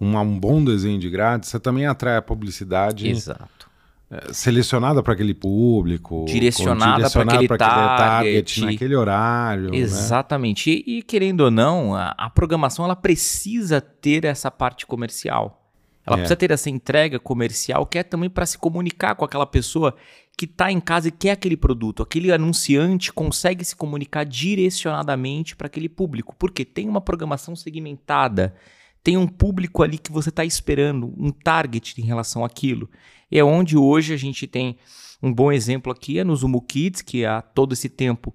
uma, 0.00 0.22
um 0.22 0.38
bom 0.38 0.64
desenho 0.64 0.98
de 0.98 1.10
grade, 1.10 1.46
você 1.46 1.60
também 1.60 1.86
atrai 1.86 2.16
a 2.16 2.22
publicidade. 2.22 3.08
Exato. 3.08 3.68
É, 4.10 4.32
selecionada 4.32 5.04
para 5.04 5.12
aquele 5.12 5.32
público, 5.32 6.24
direcionada 6.26 7.08
para 7.08 7.22
aquele, 7.22 7.44
aquele 7.44 7.58
target, 7.58 7.96
target, 7.96 8.60
naquele 8.64 8.96
horário. 8.96 9.70
Né? 9.70 9.76
Exatamente. 9.76 10.68
Né? 10.68 10.82
E, 10.84 10.98
e, 10.98 11.02
querendo 11.02 11.42
ou 11.42 11.50
não, 11.50 11.94
a, 11.94 12.12
a, 12.18 12.28
programação 12.28 12.84
ela 12.84 12.96
precisa 12.96 13.80
ter 13.80 14.24
essa 14.24 14.50
parte 14.50 14.84
comercial. 14.84 15.64
Ela 16.04 16.16
é. 16.16 16.18
precisa 16.18 16.34
ter 16.34 16.50
essa 16.50 16.68
entrega 16.68 17.20
comercial 17.20 17.86
que 17.86 17.98
é 17.98 18.02
também 18.02 18.28
para 18.28 18.44
se 18.46 18.58
comunicar 18.58 19.14
com 19.14 19.24
aquela 19.24 19.46
pessoa 19.46 19.94
que 20.36 20.44
está 20.44 20.72
em 20.72 20.80
casa 20.80 21.06
e 21.06 21.12
quer 21.12 21.32
aquele 21.32 21.56
produto. 21.56 22.02
Aquele 22.02 22.32
anunciante 22.32 23.12
consegue 23.12 23.64
se 23.64 23.76
comunicar 23.76 24.24
direcionadamente 24.24 25.54
para 25.54 25.68
aquele 25.68 25.88
público, 25.88 26.34
porque 26.36 26.64
tem 26.64 26.88
uma 26.88 27.00
programação 27.00 27.54
segmentada 27.54 28.56
tem 29.02 29.16
um 29.16 29.26
público 29.26 29.82
ali 29.82 29.98
que 29.98 30.12
você 30.12 30.28
está 30.28 30.44
esperando, 30.44 31.12
um 31.16 31.30
target 31.30 32.00
em 32.00 32.04
relação 32.04 32.44
àquilo. 32.44 32.88
E 33.30 33.38
é 33.38 33.44
onde 33.44 33.76
hoje 33.76 34.12
a 34.12 34.16
gente 34.16 34.46
tem 34.46 34.76
um 35.22 35.32
bom 35.32 35.52
exemplo 35.52 35.92
aqui, 35.92 36.18
é 36.18 36.24
no 36.24 36.34
Zumo 36.34 36.60
Kids, 36.62 37.02
que 37.02 37.24
há 37.24 37.40
todo 37.40 37.72
esse 37.72 37.88
tempo 37.88 38.34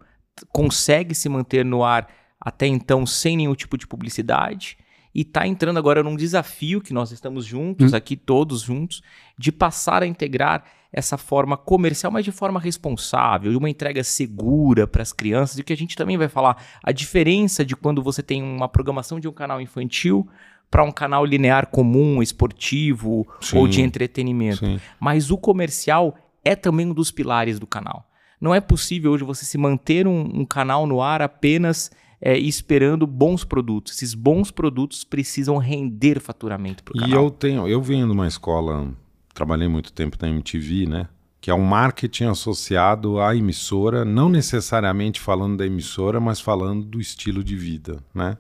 consegue 0.52 1.16
se 1.16 1.30
manter 1.30 1.64
no 1.64 1.84
ar 1.84 2.08
até 2.40 2.68
então 2.68 3.06
sem 3.06 3.38
nenhum 3.38 3.56
tipo 3.56 3.78
de 3.78 3.88
publicidade 3.88 4.78
e 5.16 5.22
está 5.22 5.48
entrando 5.48 5.78
agora 5.78 6.04
num 6.04 6.18
desafio 6.18 6.82
que 6.82 6.94
nós 6.94 7.14
estamos 7.14 7.46
juntos, 7.46 7.94
hum. 7.94 7.96
aqui 7.96 8.18
todos 8.18 8.62
juntos, 8.62 9.02
de 9.40 9.50
passar 9.50 10.04
a 10.04 10.06
integrar 10.06 10.66
essa 10.92 11.18
forma 11.18 11.56
comercial, 11.56 12.12
mas 12.12 12.26
de 12.26 12.32
forma 12.32 12.60
responsável, 12.60 13.52
e 13.52 13.56
uma 13.56 13.70
entrega 13.70 14.04
segura 14.04 14.86
para 14.86 15.02
as 15.02 15.14
crianças, 15.14 15.58
e 15.58 15.64
que 15.64 15.72
a 15.72 15.78
gente 15.78 15.96
também 15.96 16.18
vai 16.18 16.28
falar 16.28 16.62
a 16.84 16.92
diferença 16.92 17.64
de 17.66 17.76
quando 17.78 18.04
você 18.04 18.22
tem 18.22 18.44
uma 18.44 18.68
programação 18.68 19.20
de 19.20 19.28
um 19.28 19.32
canal 19.32 19.62
infantil 19.62 20.28
para 20.70 20.84
um 20.84 20.92
canal 20.92 21.26
linear 21.26 21.68
comum, 21.68 22.22
esportivo 22.22 23.28
sim, 23.40 23.58
ou 23.58 23.68
de 23.68 23.82
entretenimento. 23.82 24.58
Sim. 24.58 24.80
Mas 25.00 25.32
o 25.32 25.38
comercial 25.38 26.16
é 26.44 26.56
também 26.56 26.88
um 26.88 26.94
dos 26.94 27.12
pilares 27.12 27.60
do 27.60 27.68
canal. 27.68 28.08
Não 28.40 28.54
é 28.54 28.60
possível 28.60 29.12
hoje 29.12 29.24
você 29.24 29.46
se 29.46 29.58
manter 29.58 30.08
um, 30.08 30.42
um 30.42 30.46
canal 30.46 30.86
no 30.86 31.02
ar 31.02 31.22
apenas 31.22 31.90
é, 32.22 32.38
esperando 32.38 33.08
bons 33.08 33.44
produtos. 33.44 33.94
Esses 33.94 34.14
bons 34.14 34.52
produtos 34.52 35.04
precisam 35.04 35.58
render 35.58 36.20
faturamento 36.20 36.84
para 36.84 36.92
o 36.92 37.00
canal. 37.00 37.10
E 37.10 37.14
eu 37.14 37.30
tenho, 37.30 37.68
eu 37.68 37.82
venho 37.82 38.06
de 38.06 38.14
uma 38.14 38.28
escola, 38.28 38.92
trabalhei 39.34 39.68
muito 39.68 39.92
tempo 39.94 40.18
na 40.20 40.30
MTV, 40.30 40.88
né? 40.88 41.08
Que 41.40 41.52
é 41.52 41.54
um 41.54 41.64
marketing 41.64 42.26
associado 42.26 43.20
à 43.20 43.36
emissora, 43.36 44.04
não 44.04 44.28
necessariamente 44.30 45.20
falando 45.20 45.58
da 45.58 45.66
emissora, 45.66 46.20
mas 46.20 46.42
falando 46.42 46.84
do 46.84 47.00
estilo 47.00 47.44
de 47.44 47.56
vida, 47.56 48.04
né? 48.14 48.38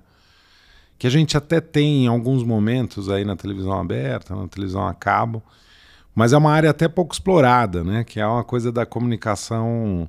Que 0.97 1.08
a 1.08 1.10
gente 1.10 1.36
até 1.36 1.60
tem 1.60 2.05
em 2.05 2.08
alguns 2.08 2.43
momentos 2.43 3.10
aí 3.10 3.25
na 3.25 3.36
televisão 3.36 3.79
aberta, 3.79 4.36
na 4.36 4.47
televisão 4.47 4.88
a 4.88 4.93
cabo, 4.93 5.43
mas 6.13 6.31
é 6.31 6.38
uma 6.38 6.51
área 6.51 6.69
até 6.69 6.88
pouco 6.88 7.13
explorada, 7.13 7.84
né? 7.84 8.03
Que 8.03 8.19
é 8.19 8.25
uma 8.25 8.43
coisa 8.43 8.71
da 8.71 8.86
comunicação 8.86 10.08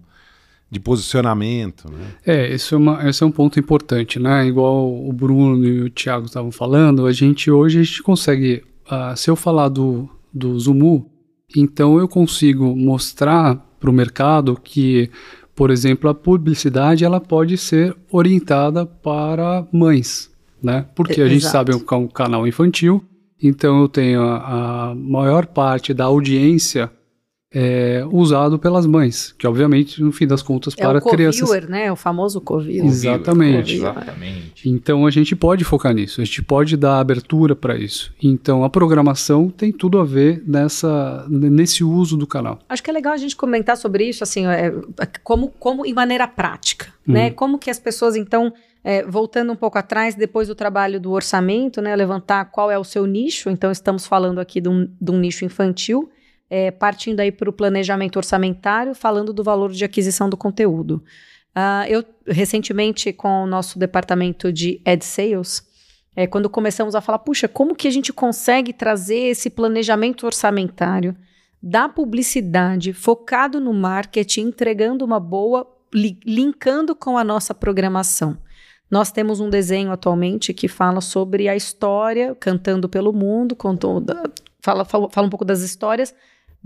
de 0.70 0.80
posicionamento. 0.80 1.90
Né? 1.90 2.06
É, 2.24 2.52
esse 2.52 2.74
é, 2.74 2.76
uma, 2.76 3.08
esse 3.08 3.22
é 3.22 3.26
um 3.26 3.30
ponto 3.30 3.58
importante, 3.58 4.18
né? 4.18 4.46
Igual 4.46 4.88
o 4.88 5.12
Bruno 5.12 5.64
e 5.64 5.82
o 5.82 5.90
Thiago 5.90 6.26
estavam 6.26 6.50
falando, 6.50 7.06
a 7.06 7.12
gente 7.12 7.50
hoje 7.50 7.80
a 7.80 7.82
gente 7.82 8.02
consegue, 8.02 8.64
uh, 8.86 9.16
se 9.16 9.30
eu 9.30 9.36
falar 9.36 9.68
do, 9.68 10.08
do 10.32 10.58
Zumu, 10.58 11.10
então 11.56 11.98
eu 11.98 12.08
consigo 12.08 12.74
mostrar 12.76 13.56
para 13.78 13.90
o 13.90 13.92
mercado 13.92 14.58
que, 14.62 15.10
por 15.54 15.70
exemplo, 15.70 16.10
a 16.10 16.14
publicidade 16.14 17.04
ela 17.04 17.20
pode 17.20 17.56
ser 17.56 17.96
orientada 18.10 18.84
para 18.84 19.66
mães, 19.72 20.30
né? 20.62 20.86
Porque 20.94 21.20
a 21.20 21.28
gente 21.28 21.44
sabe 21.44 21.78
que 21.78 21.94
é 21.94 21.96
um 21.96 22.08
canal 22.08 22.46
infantil, 22.46 23.04
então 23.42 23.80
eu 23.82 23.88
tenho 23.88 24.22
a, 24.22 24.90
a 24.90 24.94
maior 24.94 25.46
parte 25.46 25.92
da 25.92 26.04
audiência 26.04 26.90
é, 27.58 28.04
usado 28.10 28.58
pelas 28.58 28.84
mães, 28.84 29.34
que 29.38 29.46
obviamente, 29.46 30.02
no 30.02 30.12
fim 30.12 30.26
das 30.26 30.42
contas, 30.42 30.74
é 30.76 30.82
para 30.82 30.98
o 30.98 31.00
crianças. 31.00 31.48
viewer 31.48 31.70
né? 31.70 31.90
O 31.90 31.96
famoso 31.96 32.38
co-viewer. 32.38 32.84
Exatamente. 32.84 33.76
Exatamente. 33.76 34.68
Então 34.68 35.06
a 35.06 35.10
gente 35.10 35.34
pode 35.34 35.64
focar 35.64 35.94
nisso, 35.94 36.20
a 36.20 36.24
gente 36.24 36.42
pode 36.42 36.76
dar 36.76 36.98
abertura 36.98 37.56
para 37.56 37.76
isso. 37.76 38.12
Então 38.22 38.62
a 38.62 38.68
programação 38.68 39.48
tem 39.48 39.72
tudo 39.72 39.98
a 39.98 40.04
ver 40.04 40.42
nessa, 40.46 41.26
nesse 41.30 41.82
uso 41.82 42.16
do 42.16 42.26
canal. 42.26 42.58
Acho 42.68 42.82
que 42.82 42.90
é 42.90 42.92
legal 42.92 43.14
a 43.14 43.16
gente 43.16 43.34
comentar 43.34 43.76
sobre 43.76 44.08
isso, 44.08 44.22
assim, 44.22 44.46
é, 44.46 44.74
como, 45.22 45.48
como 45.58 45.86
em 45.86 45.94
maneira 45.94 46.26
prática, 46.28 46.88
né? 47.06 47.28
Uhum. 47.28 47.34
Como 47.34 47.58
que 47.58 47.70
as 47.70 47.78
pessoas 47.78 48.16
então 48.16 48.52
é, 48.88 49.02
voltando 49.04 49.52
um 49.52 49.56
pouco 49.56 49.76
atrás, 49.76 50.14
depois 50.14 50.46
do 50.46 50.54
trabalho 50.54 51.00
do 51.00 51.10
orçamento, 51.10 51.82
né, 51.82 51.96
levantar 51.96 52.44
qual 52.44 52.70
é 52.70 52.78
o 52.78 52.84
seu 52.84 53.04
nicho. 53.04 53.50
Então, 53.50 53.72
estamos 53.72 54.06
falando 54.06 54.38
aqui 54.38 54.60
de 54.60 54.68
um, 54.68 54.88
de 55.00 55.10
um 55.10 55.18
nicho 55.18 55.44
infantil, 55.44 56.08
é, 56.48 56.70
partindo 56.70 57.18
aí 57.18 57.32
para 57.32 57.50
o 57.50 57.52
planejamento 57.52 58.14
orçamentário, 58.14 58.94
falando 58.94 59.32
do 59.32 59.42
valor 59.42 59.72
de 59.72 59.84
aquisição 59.84 60.30
do 60.30 60.36
conteúdo. 60.36 61.02
Uh, 61.48 61.88
eu, 61.88 62.04
recentemente, 62.28 63.12
com 63.12 63.42
o 63.42 63.46
nosso 63.46 63.76
departamento 63.76 64.52
de 64.52 64.80
Ad 64.84 65.04
Sales, 65.04 65.66
é, 66.14 66.28
quando 66.28 66.48
começamos 66.48 66.94
a 66.94 67.00
falar, 67.00 67.18
puxa, 67.18 67.48
como 67.48 67.74
que 67.74 67.88
a 67.88 67.90
gente 67.90 68.12
consegue 68.12 68.72
trazer 68.72 69.18
esse 69.18 69.50
planejamento 69.50 70.26
orçamentário 70.26 71.16
da 71.60 71.88
publicidade 71.88 72.92
focado 72.92 73.58
no 73.58 73.74
marketing, 73.74 74.42
entregando 74.42 75.04
uma 75.04 75.18
boa, 75.18 75.66
li 75.92 76.20
linkando 76.24 76.94
com 76.94 77.18
a 77.18 77.24
nossa 77.24 77.52
programação. 77.52 78.38
Nós 78.90 79.10
temos 79.10 79.40
um 79.40 79.50
desenho 79.50 79.90
atualmente 79.90 80.54
que 80.54 80.68
fala 80.68 81.00
sobre 81.00 81.48
a 81.48 81.56
história 81.56 82.34
cantando 82.34 82.88
pelo 82.88 83.12
mundo, 83.12 83.56
contou, 83.56 84.04
fala, 84.60 84.84
fala, 84.84 85.10
fala 85.10 85.26
um 85.26 85.30
pouco 85.30 85.44
das 85.44 85.60
histórias 85.60 86.14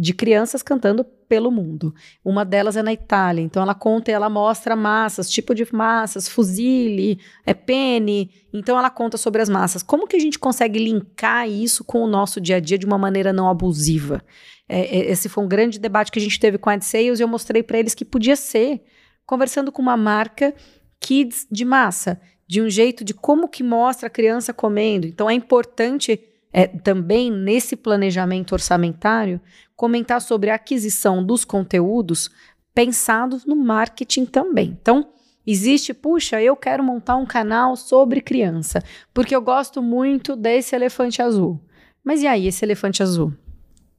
de 0.00 0.14
crianças 0.14 0.62
cantando 0.62 1.04
pelo 1.04 1.50
mundo. 1.50 1.94
Uma 2.24 2.42
delas 2.42 2.74
é 2.74 2.82
na 2.82 2.92
Itália, 2.92 3.42
então 3.42 3.62
ela 3.62 3.74
conta 3.74 4.10
e 4.10 4.14
ela 4.14 4.30
mostra 4.30 4.74
massas, 4.74 5.30
tipo 5.30 5.54
de 5.54 5.66
massas, 5.74 6.26
fuzile, 6.26 7.20
é 7.44 7.52
pene, 7.52 8.30
então 8.50 8.78
ela 8.78 8.88
conta 8.88 9.18
sobre 9.18 9.42
as 9.42 9.48
massas. 9.50 9.82
Como 9.82 10.06
que 10.06 10.16
a 10.16 10.18
gente 10.18 10.38
consegue 10.38 10.78
linkar 10.78 11.46
isso 11.46 11.84
com 11.84 12.02
o 12.02 12.06
nosso 12.06 12.40
dia 12.40 12.56
a 12.56 12.60
dia 12.60 12.78
de 12.78 12.86
uma 12.86 12.96
maneira 12.96 13.30
não 13.30 13.48
abusiva? 13.48 14.22
É, 14.66 14.80
é 14.80 15.10
esse 15.10 15.28
foi 15.28 15.44
um 15.44 15.48
grande 15.48 15.78
debate 15.78 16.10
que 16.10 16.18
a 16.18 16.22
gente 16.22 16.40
teve 16.40 16.56
com 16.56 16.70
a 16.70 16.72
AdSales 16.72 17.20
e 17.20 17.22
eu 17.22 17.28
mostrei 17.28 17.62
para 17.62 17.78
eles 17.78 17.94
que 17.94 18.04
podia 18.04 18.36
ser 18.36 18.82
conversando 19.26 19.70
com 19.70 19.82
uma 19.82 19.98
marca 19.98 20.54
kids 21.00 21.46
de 21.50 21.64
massa, 21.64 22.20
de 22.46 22.60
um 22.60 22.68
jeito 22.68 23.04
de 23.04 23.14
como 23.14 23.48
que 23.48 23.62
mostra 23.62 24.08
a 24.08 24.10
criança 24.10 24.52
comendo. 24.52 25.06
Então 25.06 25.30
é 25.30 25.34
importante 25.34 26.20
é, 26.52 26.66
também 26.66 27.30
nesse 27.30 27.76
planejamento 27.76 28.52
orçamentário 28.52 29.40
comentar 29.74 30.20
sobre 30.20 30.50
a 30.50 30.56
aquisição 30.56 31.24
dos 31.24 31.44
conteúdos 31.44 32.30
pensados 32.74 33.44
no 33.44 33.56
marketing 33.56 34.26
também. 34.26 34.76
Então 34.80 35.12
existe, 35.46 35.94
puxa, 35.94 36.42
eu 36.42 36.54
quero 36.54 36.84
montar 36.84 37.16
um 37.16 37.24
canal 37.24 37.76
sobre 37.76 38.20
criança 38.20 38.82
porque 39.14 39.34
eu 39.34 39.40
gosto 39.40 39.80
muito 39.80 40.36
desse 40.36 40.74
elefante 40.74 41.22
azul. 41.22 41.60
Mas 42.04 42.22
e 42.22 42.26
aí 42.26 42.46
esse 42.46 42.64
elefante 42.64 43.02
azul? 43.02 43.32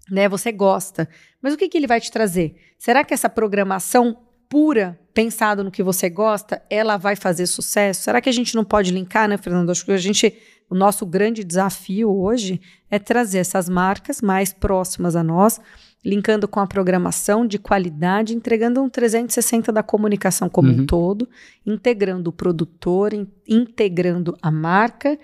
Né, 0.10 0.28
você 0.28 0.52
gosta, 0.52 1.08
mas 1.42 1.54
o 1.54 1.58
que, 1.58 1.70
que 1.70 1.78
ele 1.78 1.88
vai 1.88 2.02
te 2.02 2.12
trazer? 2.12 2.58
Será 2.78 3.02
que 3.02 3.14
essa 3.14 3.30
programação 3.30 4.18
pura, 4.52 5.00
pensado 5.14 5.64
no 5.64 5.72
que 5.72 5.82
você 5.82 6.10
gosta, 6.10 6.62
ela 6.70 6.98
vai 6.98 7.16
fazer 7.16 7.48
sucesso? 7.48 8.04
Será 8.04 8.20
que 8.20 8.28
a 8.28 8.34
gente 8.34 8.54
não 8.54 8.66
pode 8.66 8.92
linkar, 8.92 9.30
né, 9.30 9.38
Fernando? 9.38 9.70
Acho 9.70 9.86
que 9.86 9.94
a 9.94 9.98
gente, 9.98 10.38
o 10.70 10.76
nosso 10.76 11.06
grande 11.06 11.42
desafio 11.42 12.14
hoje 12.14 12.60
é 12.90 13.00
trazer 13.00 13.38
essas 13.38 13.70
marcas 13.70 14.22
mais 14.22 14.52
próximas 14.52 15.16
a 15.16 15.24
nós, 15.24 15.62
linkando 16.04 16.50
com 16.50 16.60
a 16.60 16.68
programação 16.68 17.48
de 17.48 17.58
qualidade, 17.58 18.36
entregando 18.36 18.82
um 18.82 18.90
360 18.90 19.72
da 19.72 19.82
comunicação 19.82 20.50
como 20.50 20.68
uhum. 20.68 20.82
um 20.82 20.86
todo, 20.86 21.30
integrando 21.66 22.30
o 22.30 22.34
produtor, 22.34 23.14
in, 23.14 23.26
integrando 23.48 24.38
a 24.42 24.52
marca 24.52 25.18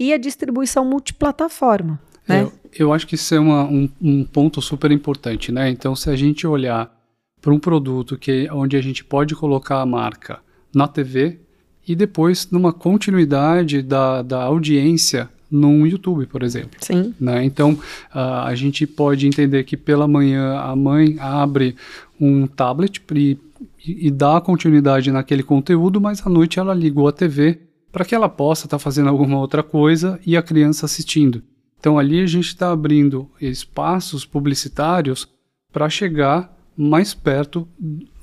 e 0.00 0.14
a 0.14 0.16
distribuição 0.16 0.82
multiplataforma. 0.82 2.00
Né? 2.26 2.42
Eu, 2.42 2.52
eu 2.72 2.92
acho 2.94 3.06
que 3.06 3.16
isso 3.16 3.34
é 3.34 3.38
uma, 3.38 3.64
um, 3.64 3.86
um 4.00 4.24
ponto 4.24 4.62
super 4.62 4.90
importante, 4.90 5.52
né? 5.52 5.68
Então, 5.68 5.94
se 5.94 6.08
a 6.08 6.16
gente 6.16 6.46
olhar 6.46 6.95
para 7.46 7.54
um 7.54 7.60
produto 7.60 8.18
que 8.18 8.48
onde 8.50 8.76
a 8.76 8.80
gente 8.80 9.04
pode 9.04 9.36
colocar 9.36 9.80
a 9.80 9.86
marca 9.86 10.40
na 10.74 10.88
TV 10.88 11.38
e 11.86 11.94
depois 11.94 12.50
numa 12.50 12.72
continuidade 12.72 13.82
da, 13.82 14.20
da 14.20 14.42
audiência 14.42 15.30
no 15.48 15.86
YouTube, 15.86 16.26
por 16.26 16.42
exemplo. 16.42 16.72
Sim. 16.80 17.14
Né? 17.20 17.44
Então, 17.44 17.74
uh, 17.74 18.18
a 18.46 18.54
gente 18.56 18.84
pode 18.84 19.28
entender 19.28 19.62
que 19.62 19.76
pela 19.76 20.08
manhã 20.08 20.58
a 20.58 20.74
mãe 20.74 21.16
abre 21.20 21.76
um 22.20 22.48
tablet 22.48 23.00
e, 23.14 23.38
e 23.86 24.10
dá 24.10 24.40
continuidade 24.40 25.12
naquele 25.12 25.44
conteúdo, 25.44 26.00
mas 26.00 26.26
à 26.26 26.28
noite 26.28 26.58
ela 26.58 26.74
ligou 26.74 27.06
a 27.06 27.12
TV 27.12 27.60
para 27.92 28.04
que 28.04 28.12
ela 28.12 28.28
possa 28.28 28.66
estar 28.66 28.78
tá 28.78 28.82
fazendo 28.82 29.08
alguma 29.08 29.38
outra 29.38 29.62
coisa 29.62 30.18
e 30.26 30.36
a 30.36 30.42
criança 30.42 30.84
assistindo. 30.84 31.44
Então, 31.78 31.96
ali 31.96 32.20
a 32.20 32.26
gente 32.26 32.48
está 32.48 32.72
abrindo 32.72 33.30
espaços 33.40 34.26
publicitários 34.26 35.28
para 35.72 35.88
chegar 35.88 36.55
mais 36.76 37.14
perto 37.14 37.68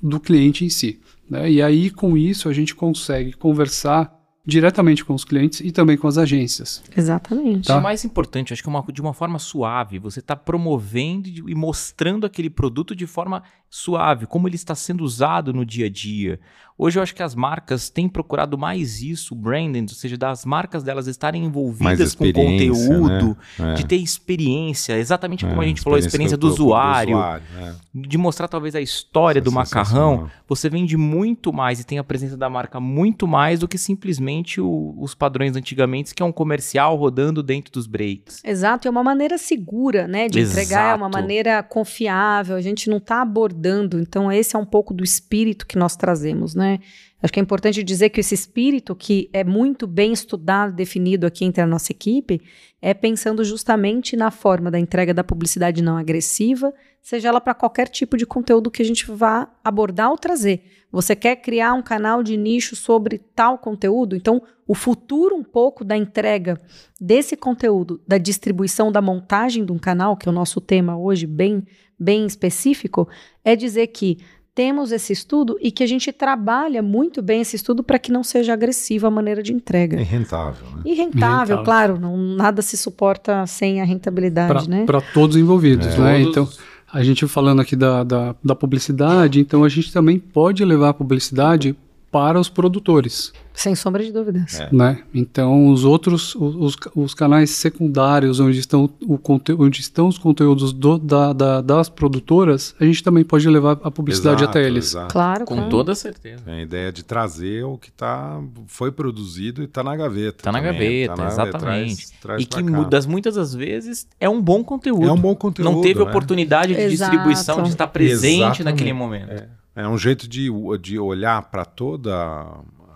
do 0.02 0.20
cliente 0.20 0.64
em 0.64 0.70
si. 0.70 1.00
Né? 1.30 1.52
E 1.52 1.62
aí, 1.62 1.90
com 1.90 2.18
isso, 2.18 2.48
a 2.48 2.54
gente 2.54 2.76
consegue 2.76 3.34
conversar 3.34 4.14
diretamente 4.46 5.06
com 5.06 5.14
os 5.14 5.24
clientes 5.24 5.62
e 5.62 5.72
também 5.72 5.98
com 5.98 6.08
as 6.08 6.18
agências. 6.18 6.84
Exatamente. 6.96 7.68
Tá? 7.68 7.78
O 7.78 7.82
mais 7.82 8.04
importante, 8.04 8.52
acho 8.52 8.62
que 8.62 8.68
é 8.68 8.72
uma, 8.72 8.84
de 8.92 9.02
uma 9.02 9.14
forma 9.14 9.40
suave, 9.40 10.00
você 10.00 10.20
está 10.20 10.36
promovendo 10.36 11.30
e 11.50 11.56
mostrando 11.56 12.26
aquele 12.26 12.50
produto 12.50 12.96
de 12.96 13.08
forma 13.08 13.42
suave, 13.76 14.28
como 14.28 14.48
ele 14.48 14.56
está 14.56 14.76
sendo 14.76 15.04
usado 15.04 15.52
no 15.52 15.66
dia 15.66 15.88
a 15.88 15.90
dia. 15.90 16.40
Hoje 16.78 16.98
eu 16.98 17.04
acho 17.04 17.14
que 17.14 17.22
as 17.22 17.36
marcas 17.36 17.90
têm 17.90 18.10
procurado 18.10 18.58
mais 18.58 19.02
isso, 19.02 19.36
o 19.36 19.38
branding, 19.38 19.84
ou 19.84 19.90
seja, 19.90 20.18
das 20.18 20.44
marcas 20.44 20.82
delas 20.82 21.06
estarem 21.06 21.46
envolvidas 21.46 22.16
com 22.16 22.26
conteúdo, 22.26 23.38
né? 23.60 23.72
é. 23.72 23.74
de 23.76 23.86
ter 23.86 23.96
experiência, 23.98 24.98
exatamente 24.98 25.46
como 25.46 25.62
é, 25.62 25.66
a 25.66 25.68
gente 25.68 25.82
falou, 25.82 25.98
a 25.98 26.00
experiência 26.00 26.36
do 26.36 26.48
usuário, 26.48 27.14
do 27.14 27.20
usuário 27.20 27.44
é. 27.60 27.74
de 27.94 28.18
mostrar 28.18 28.48
talvez 28.48 28.76
a 28.76 28.82
história 28.82 29.40
do 29.40 29.52
macarrão. 29.52 30.30
Você 30.48 30.68
vende 30.68 30.98
muito 30.98 31.54
mais 31.54 31.80
e 31.80 31.84
tem 31.84 32.00
a 32.00 32.04
presença 32.04 32.36
da 32.36 32.50
marca 32.50 32.80
muito 32.80 33.28
mais 33.28 33.60
do 33.60 33.68
que 33.68 33.78
simplesmente 33.78 34.60
o, 34.60 34.96
os 35.00 35.14
padrões 35.14 35.56
antigamente, 35.56 36.14
que 36.14 36.24
é 36.24 36.26
um 36.26 36.32
comercial 36.32 36.96
rodando 36.96 37.44
dentro 37.44 37.72
dos 37.72 37.86
breaks. 37.86 38.42
Exato, 38.44 38.88
é 38.88 38.92
uma 38.92 39.04
maneira 39.04 39.38
segura, 39.38 40.08
né, 40.08 40.28
de 40.28 40.40
Exato. 40.40 40.60
entregar, 40.60 40.94
é 40.94 40.96
uma 40.96 41.10
maneira 41.10 41.62
confiável, 41.62 42.56
a 42.56 42.62
gente 42.62 42.90
não 42.90 42.98
está 42.98 43.22
abordando, 43.22 43.63
então 44.00 44.32
esse 44.32 44.56
é 44.56 44.60
um 44.60 44.66
pouco 44.66 44.94
do 44.94 45.04
espírito 45.04 45.66
que 45.66 45.78
nós 45.78 45.96
trazemos, 45.96 46.56
né? 46.56 46.80
Acho 47.22 47.32
que 47.32 47.40
é 47.40 47.44
importante 47.44 47.84
dizer 47.84 48.10
que 48.10 48.20
esse 48.20 48.36
espírito, 48.36 48.94
que 48.96 49.30
é 49.32 49.44
muito 49.44 49.88
bem 49.88 50.12
estudado, 50.12 50.74
definido 50.74 51.26
aqui 51.26 51.46
entre 51.46 51.62
a 51.62 51.68
nossa 51.68 51.92
equipe, 51.92 52.42
é 52.82 52.94
pensando 52.94 53.46
justamente 53.46 54.18
na 54.18 54.30
forma 54.30 54.70
da 54.70 54.78
entrega 54.78 55.14
da 55.14 55.24
publicidade 55.24 55.82
não 55.82 55.98
agressiva, 55.98 56.74
seja 57.04 57.28
ela 57.28 57.42
para 57.42 57.54
qualquer 57.54 57.90
tipo 57.90 58.16
de 58.16 58.26
conteúdo 58.26 58.72
que 58.72 58.82
a 58.82 58.86
gente 58.86 59.12
vá 59.12 59.50
abordar 59.62 60.10
ou 60.10 60.18
trazer. 60.18 60.64
Você 60.90 61.16
quer 61.16 61.36
criar 61.36 61.74
um 61.74 61.82
canal 61.82 62.24
de 62.24 62.38
nicho 62.38 62.76
sobre 62.78 63.18
tal 63.36 63.58
conteúdo? 63.58 64.16
Então, 64.16 64.42
o 64.66 64.74
futuro 64.74 65.36
um 65.36 65.44
pouco 65.44 65.84
da 65.84 65.98
entrega 65.98 66.58
desse 67.00 67.36
conteúdo, 67.36 68.00
da 68.08 68.18
distribuição, 68.18 68.90
da 68.90 69.02
montagem 69.02 69.66
de 69.66 69.72
um 69.74 69.78
canal, 69.78 70.16
que 70.16 70.30
é 70.30 70.32
o 70.32 70.34
nosso 70.34 70.62
tema 70.62 70.98
hoje, 70.98 71.28
bem, 71.28 71.64
bem 72.00 72.26
específico, 72.26 73.10
é 73.44 73.54
dizer 73.54 73.88
que 73.88 74.20
temos 74.56 74.92
esse 74.92 75.12
estudo 75.12 75.58
e 75.60 75.72
que 75.72 75.84
a 75.84 75.88
gente 75.88 76.12
trabalha 76.14 76.82
muito 76.82 77.22
bem 77.22 77.42
esse 77.42 77.56
estudo 77.56 77.84
para 77.84 77.98
que 77.98 78.12
não 78.12 78.24
seja 78.24 78.54
agressiva 78.54 79.08
a 79.08 79.12
maneira 79.12 79.42
de 79.42 79.52
entrega. 79.52 80.00
E 80.00 80.04
rentável, 80.04 80.68
né? 80.70 80.84
E 80.86 80.94
rentável, 80.94 81.58
rentável. 81.58 81.64
claro, 81.64 82.00
não, 82.00 82.16
nada 82.16 82.62
se 82.62 82.78
suporta 82.78 83.46
sem 83.48 83.82
a 83.82 83.84
rentabilidade, 83.84 84.68
pra, 84.68 84.78
né? 84.78 84.86
Para 84.86 85.02
todos 85.02 85.36
envolvidos, 85.36 85.88
é. 85.88 86.00
né? 86.00 86.20
Todos... 86.20 86.30
Então, 86.30 86.73
a 86.94 87.04
gente 87.04 87.28
falando 87.28 87.60
aqui 87.60 87.76
da, 87.76 88.04
da, 88.04 88.36
da 88.44 88.56
publicidade, 88.56 89.40
então 89.40 89.64
a 89.64 89.70
gente 89.70 89.92
também 89.92 90.20
pode 90.20 90.64
levar 90.64 90.90
a 90.90 90.94
publicidade 90.94 91.76
para 92.12 92.40
os 92.40 92.48
produtores. 92.48 93.34
Sem 93.54 93.76
sombra 93.76 94.04
de 94.04 94.12
dúvidas. 94.12 94.60
É. 94.60 94.70
Né? 94.72 95.04
Então, 95.14 95.68
os 95.72 95.86
outros, 95.86 96.36
os, 96.36 96.76
os 96.96 97.14
canais 97.14 97.52
secundários, 97.52 98.40
onde 98.40 98.60
estão, 98.60 98.90
o 99.02 99.20
onde 99.60 99.80
estão 99.80 100.08
os 100.08 100.18
conteúdos 100.18 100.74
do, 100.74 100.98
da, 100.98 101.34
da, 101.34 101.62
das 101.62 101.88
produtoras, 101.88 102.76
a 102.80 102.86
gente 102.86 103.04
também 103.04 103.24
pode 103.24 103.48
levar 103.48 103.80
a 103.84 103.92
publicidade 103.92 104.44
exato, 104.44 104.58
até 104.58 104.68
eles. 104.68 104.86
Exato. 104.86 105.14
Claro, 105.14 105.46
com 105.46 105.70
toda 105.70 105.94
certeza. 105.94 106.44
A 106.48 106.62
ideia 106.62 106.92
de 106.92 107.04
trazer 107.04 107.64
o 107.64 107.78
que 107.78 107.92
tá, 107.92 108.42
foi 108.68 108.92
produzido 108.92 109.62
e 109.62 109.66
está 109.66 109.84
na 109.84 109.96
gaveta. 109.96 110.38
Está 110.40 110.52
na 110.52 110.60
gaveta, 110.60 111.16
tá 111.16 111.24
na, 111.24 111.30
exatamente. 111.30 111.96
Traz, 111.96 112.14
traz 112.22 112.42
e 112.42 112.46
que 112.46 112.64
das 112.90 113.06
muitas 113.06 113.36
das 113.36 113.54
vezes 113.54 114.08
é 114.20 114.28
um 114.28 114.42
bom 114.42 114.64
conteúdo. 114.64 115.08
É 115.08 115.12
um 115.12 115.20
bom 115.20 115.36
conteúdo. 115.36 115.72
Não 115.72 115.82
teve 115.82 116.00
é. 116.00 116.04
oportunidade 116.04 116.74
de 116.74 116.82
exato. 116.82 117.12
distribuição, 117.12 117.64
de 117.64 117.70
estar 117.70 117.88
presente 117.88 118.36
exatamente. 118.36 118.64
naquele 118.64 118.94
momento. 118.94 119.32
É. 119.32 119.48
É 119.76 119.88
um 119.88 119.98
jeito 119.98 120.28
de, 120.28 120.50
de 120.80 121.00
olhar 121.00 121.42
para 121.50 121.66
toda 121.66 122.46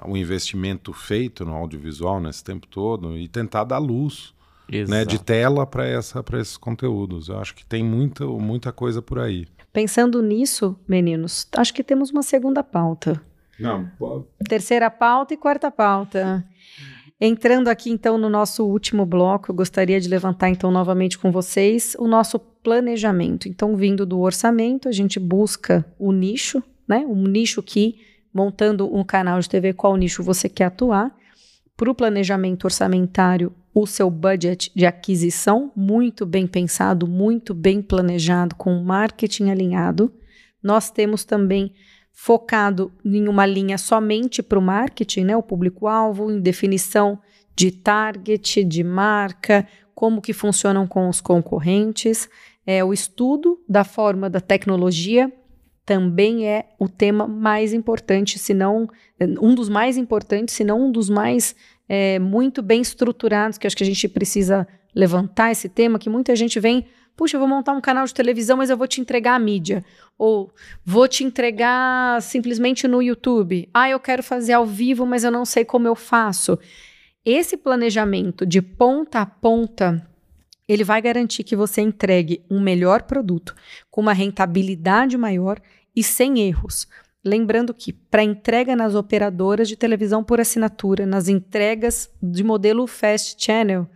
o 0.06 0.18
investimento 0.18 0.94
feito 0.94 1.46
no 1.46 1.54
audiovisual 1.54 2.20
nesse 2.20 2.44
tempo 2.44 2.68
todo 2.68 3.18
e 3.18 3.28
tentar 3.28 3.64
dar 3.64 3.78
luz 3.78 4.34
né, 4.88 5.06
de 5.06 5.20
tela 5.20 5.66
para 5.66 5.88
esses 5.90 6.58
conteúdos. 6.58 7.30
Eu 7.30 7.40
acho 7.40 7.56
que 7.56 7.66
tem 7.66 7.84
muita, 7.84 8.26
muita 8.26 8.72
coisa 8.72 9.02
por 9.02 9.20
aí. 9.20 9.48
Pensando 9.72 10.22
nisso, 10.22 10.78
meninos, 10.88 11.48
acho 11.56 11.74
que 11.74 11.84
temos 11.84 12.10
uma 12.10 12.24
segunda 12.24 12.64
pauta. 12.64 13.22
Não. 13.60 13.90
Terceira 14.48 14.90
pauta 14.90 15.34
e 15.34 15.38
quarta 15.38 15.72
pauta. 15.72 16.46
Entrando 17.20 17.68
aqui 17.68 17.90
então 17.90 18.16
no 18.18 18.30
nosso 18.30 18.64
último 18.64 19.04
bloco, 19.04 19.50
eu 19.50 19.56
gostaria 19.56 20.00
de 20.00 20.08
levantar 20.08 20.50
então 20.50 20.70
novamente 20.70 21.18
com 21.18 21.32
vocês 21.32 21.96
o 21.98 22.08
nosso 22.08 22.38
planejamento. 22.38 23.48
Então, 23.48 23.76
vindo 23.76 24.06
do 24.06 24.20
orçamento, 24.20 24.88
a 24.88 24.92
gente 24.92 25.20
busca 25.20 25.84
o 25.98 26.12
nicho, 26.12 26.62
né? 26.88 27.00
Um 27.08 27.24
nicho 27.24 27.64
que, 27.64 28.00
montando 28.38 28.96
um 28.96 29.04
canal 29.04 29.40
de 29.40 29.50
TV, 29.50 29.74
qual 29.74 29.98
nicho 29.98 30.22
você 30.22 30.48
quer 30.48 30.66
atuar. 30.66 31.12
Para 31.76 31.90
o 31.90 31.96
planejamento 31.96 32.66
orçamentário, 32.66 33.52
o 33.74 33.88
seu 33.88 34.12
budget 34.12 34.72
de 34.76 34.86
aquisição, 34.86 35.72
muito 35.76 36.24
bem 36.24 36.46
pensado, 36.46 37.08
muito 37.08 37.56
bem 37.56 37.82
planejado, 37.82 38.56
com 38.56 38.80
marketing 38.84 39.50
alinhado. 39.50 40.14
Nós 40.62 40.92
temos 40.92 41.26
também 41.26 41.74
focado 42.14 42.92
em 43.04 43.28
uma 43.28 43.46
linha 43.46 43.78
somente 43.78 44.44
para 44.44 44.60
o 44.60 44.62
marketing, 44.62 45.26
né, 45.26 45.36
o 45.36 45.42
público-alvo, 45.42 46.32
em 46.32 46.40
definição 46.40 47.20
de 47.56 47.72
target, 47.72 48.64
de 48.64 48.84
marca, 48.84 49.68
como 49.96 50.22
que 50.22 50.34
funcionam 50.34 50.86
com 50.86 51.10
os 51.10 51.20
concorrentes. 51.20 52.30
É, 52.68 52.84
o 52.84 52.94
estudo 52.94 53.60
da 53.68 53.84
forma 53.84 54.30
da 54.30 54.40
tecnologia 54.40 55.32
também 55.88 56.46
é 56.46 56.66
o 56.78 56.90
tema 56.90 57.26
mais 57.26 57.72
importante, 57.72 58.38
se 58.38 58.54
não 58.54 58.90
um 59.42 59.56
dos 59.56 59.70
mais 59.70 59.96
importantes, 59.96 60.54
se 60.54 60.66
não 60.66 60.88
um 60.88 60.92
dos 60.92 61.10
mais 61.10 61.56
é, 61.88 62.20
muito 62.20 62.62
bem 62.62 62.82
estruturados, 62.82 63.58
que 63.58 63.66
acho 63.66 63.78
que 63.78 63.84
a 63.84 63.88
gente 63.88 64.06
precisa 64.10 64.68
levantar 64.94 65.50
esse 65.50 65.70
tema, 65.70 65.98
que 65.98 66.10
muita 66.10 66.36
gente 66.36 66.60
vem 66.60 66.86
Puxa, 67.16 67.36
eu 67.36 67.40
vou 67.40 67.50
montar 67.50 67.74
um 67.74 67.82
canal 67.82 68.06
de 68.06 68.14
televisão, 68.14 68.58
mas 68.58 68.70
eu 68.70 68.78
vou 68.78 68.88
te 68.88 69.02
entregar 69.02 69.34
a 69.34 69.40
mídia. 69.40 69.84
Ou 70.20 70.54
vou 70.86 71.08
te 71.08 71.24
entregar 71.24 72.22
simplesmente 72.22 72.88
no 72.88 73.02
YouTube. 73.02 73.68
Ah, 73.74 73.90
eu 73.90 74.00
quero 74.00 74.22
fazer 74.22 74.54
ao 74.54 74.68
vivo, 74.68 75.04
mas 75.04 75.24
eu 75.24 75.32
não 75.32 75.44
sei 75.44 75.66
como 75.66 75.88
eu 75.88 75.96
faço. 75.96 76.60
Esse 77.26 77.58
planejamento 77.58 78.46
de 78.46 78.62
ponta 78.62 79.22
a 79.22 79.26
ponta, 79.26 80.08
ele 80.68 80.84
vai 80.84 81.02
garantir 81.02 81.44
que 81.44 81.56
você 81.56 81.82
entregue 81.82 82.46
um 82.52 82.60
melhor 82.60 83.02
produto, 83.02 83.56
com 83.90 84.02
uma 84.02 84.14
rentabilidade 84.14 85.18
maior 85.18 85.60
e 85.98 86.04
sem 86.04 86.40
erros. 86.40 86.88
Lembrando 87.26 87.74
que, 87.74 87.92
para 87.92 88.24
entrega 88.24 88.76
nas 88.76 88.94
operadoras 88.94 89.68
de 89.68 89.76
televisão 89.76 90.24
por 90.24 90.40
assinatura, 90.40 91.08
nas 91.08 91.28
entregas 91.28 92.08
de 92.22 92.44
modelo 92.44 92.86
Fast 92.86 93.44
Channel, 93.44 93.88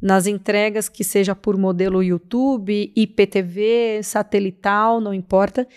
nas 0.00 0.26
entregas 0.26 0.88
que 0.88 1.04
seja 1.04 1.34
por 1.34 1.58
modelo 1.58 2.02
YouTube, 2.02 2.90
IPTV, 2.96 4.00
satelital, 4.02 5.02
não 5.02 5.12
importa. 5.12 5.68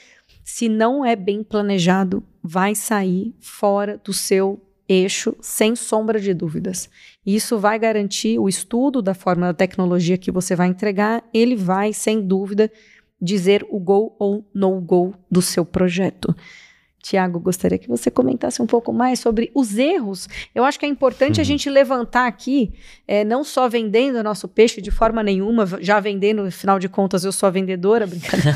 Se 0.42 0.70
não 0.70 1.06
é 1.06 1.18
bem 1.18 1.44
planejado, 1.44 2.24
vai 2.42 2.74
sair 2.74 3.36
fora 3.42 4.00
do 4.02 4.14
seu 4.14 4.62
eixo, 4.88 5.36
sem 5.42 5.76
sombra 5.76 6.20
de 6.20 6.34
dúvidas. 6.34 6.90
Isso 7.26 7.60
vai 7.60 7.78
garantir 7.78 8.40
o 8.40 8.48
estudo 8.48 9.02
da 9.02 9.14
forma 9.14 9.48
da 9.48 9.54
tecnologia 9.54 10.18
que 10.18 10.32
você 10.32 10.56
vai 10.56 10.68
entregar, 10.68 11.24
ele 11.34 11.56
vai, 11.56 11.92
sem 11.92 12.22
dúvida, 12.22 12.72
dizer 13.24 13.66
o 13.70 13.80
go 13.80 14.16
ou 14.20 14.46
no 14.54 14.82
go 14.82 15.14
do 15.32 15.42
seu 15.42 15.66
projeto. 15.66 16.36
Tiago, 17.04 17.38
gostaria 17.38 17.78
que 17.78 17.90
você 17.90 18.10
comentasse 18.10 18.62
um 18.62 18.66
pouco 18.66 18.94
mais 18.94 19.20
sobre 19.20 19.52
os 19.54 19.78
erros. 19.78 20.30
Eu 20.56 20.64
acho 20.64 20.80
que 20.80 20.86
é 20.86 20.90
importante 20.90 21.36
uhum. 21.36 21.42
a 21.42 21.44
gente 21.44 21.70
levantar 21.70 22.28
aqui, 22.28 22.72
é, 23.06 23.26
não 23.26 23.44
só 23.44 23.68
vendendo 23.68 24.20
o 24.20 24.24
nosso 24.24 24.48
peixe 24.48 24.82
de 24.82 24.90
forma 24.90 25.22
nenhuma, 25.22 25.68
já 25.82 26.00
vendendo, 26.00 26.44
afinal 26.44 26.80
de 26.80 26.88
contas, 26.88 27.26
eu 27.26 27.34
sou 27.34 27.48
a 27.48 27.50
vendedora, 27.50 28.08
brincadeira. 28.08 28.54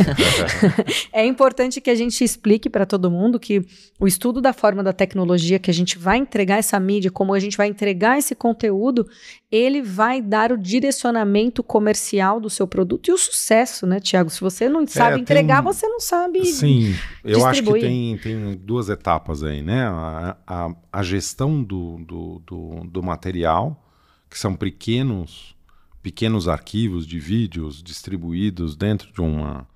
é 1.11 1.25
importante 1.25 1.81
que 1.81 1.89
a 1.89 1.95
gente 1.95 2.23
explique 2.23 2.69
para 2.69 2.85
todo 2.85 3.11
mundo 3.11 3.37
que 3.37 3.65
o 3.99 4.07
estudo 4.07 4.39
da 4.39 4.53
forma 4.53 4.81
da 4.81 4.93
tecnologia 4.93 5.59
que 5.59 5.69
a 5.69 5.73
gente 5.73 5.97
vai 5.97 6.17
entregar 6.17 6.57
essa 6.57 6.79
mídia, 6.79 7.11
como 7.11 7.33
a 7.33 7.39
gente 7.41 7.57
vai 7.57 7.67
entregar 7.67 8.17
esse 8.17 8.33
conteúdo, 8.33 9.05
ele 9.51 9.81
vai 9.81 10.21
dar 10.21 10.53
o 10.53 10.57
direcionamento 10.57 11.61
comercial 11.61 12.39
do 12.39 12.49
seu 12.49 12.65
produto 12.65 13.09
e 13.09 13.11
o 13.11 13.17
sucesso, 13.17 13.85
né, 13.85 13.99
Tiago? 13.99 14.29
Se 14.29 14.39
você 14.39 14.69
não 14.69 14.87
sabe 14.87 15.17
é, 15.17 15.19
entregar, 15.19 15.63
tem... 15.63 15.73
você 15.73 15.87
não 15.87 15.99
sabe. 15.99 16.45
Sim, 16.45 16.95
eu 17.25 17.45
acho 17.45 17.61
que 17.61 17.79
tem, 17.79 18.17
tem 18.17 18.36
duas 18.55 18.89
etapas 18.89 19.43
aí, 19.43 19.61
né? 19.61 19.87
A, 19.87 20.37
a, 20.45 20.75
a 20.91 21.03
gestão 21.03 21.63
do, 21.63 21.97
do, 21.99 22.41
do, 22.45 22.83
do, 22.85 23.03
material, 23.03 23.83
que 24.29 24.37
são 24.37 24.55
pequenos, 24.55 25.55
pequenos 26.01 26.47
arquivos 26.47 27.05
de 27.05 27.19
vídeos 27.19 27.81
distribuídos 27.81 28.75
dentro 28.75 29.11
de 29.11 29.21
uma 29.21 29.67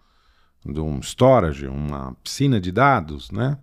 de 0.64 0.80
um 0.80 1.02
storage, 1.02 1.68
uma 1.68 2.16
piscina 2.24 2.62
de 2.62 2.72
dados, 2.72 3.32
né? 3.32 3.58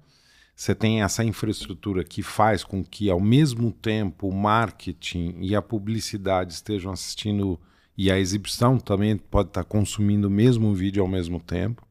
Você 0.55 0.75
tem 0.75 1.03
essa 1.03 1.23
infraestrutura 1.23 2.03
que 2.03 2.21
faz 2.21 2.65
com 2.65 2.83
que, 2.83 3.09
ao 3.09 3.21
mesmo 3.21 3.71
tempo, 3.71 4.29
o 4.29 4.35
marketing 4.35 5.37
e 5.41 5.55
a 5.55 5.63
publicidade 5.63 6.53
estejam 6.53 6.91
assistindo 6.91 7.61
e 7.97 8.11
a 8.11 8.19
exibição 8.19 8.77
também 8.77 9.17
pode 9.17 9.51
estar 9.51 9.63
consumindo 9.63 10.27
o 10.27 10.31
mesmo 10.31 10.75
vídeo 10.75 11.01
ao 11.01 11.09
mesmo 11.09 11.39
tempo. 11.39 11.87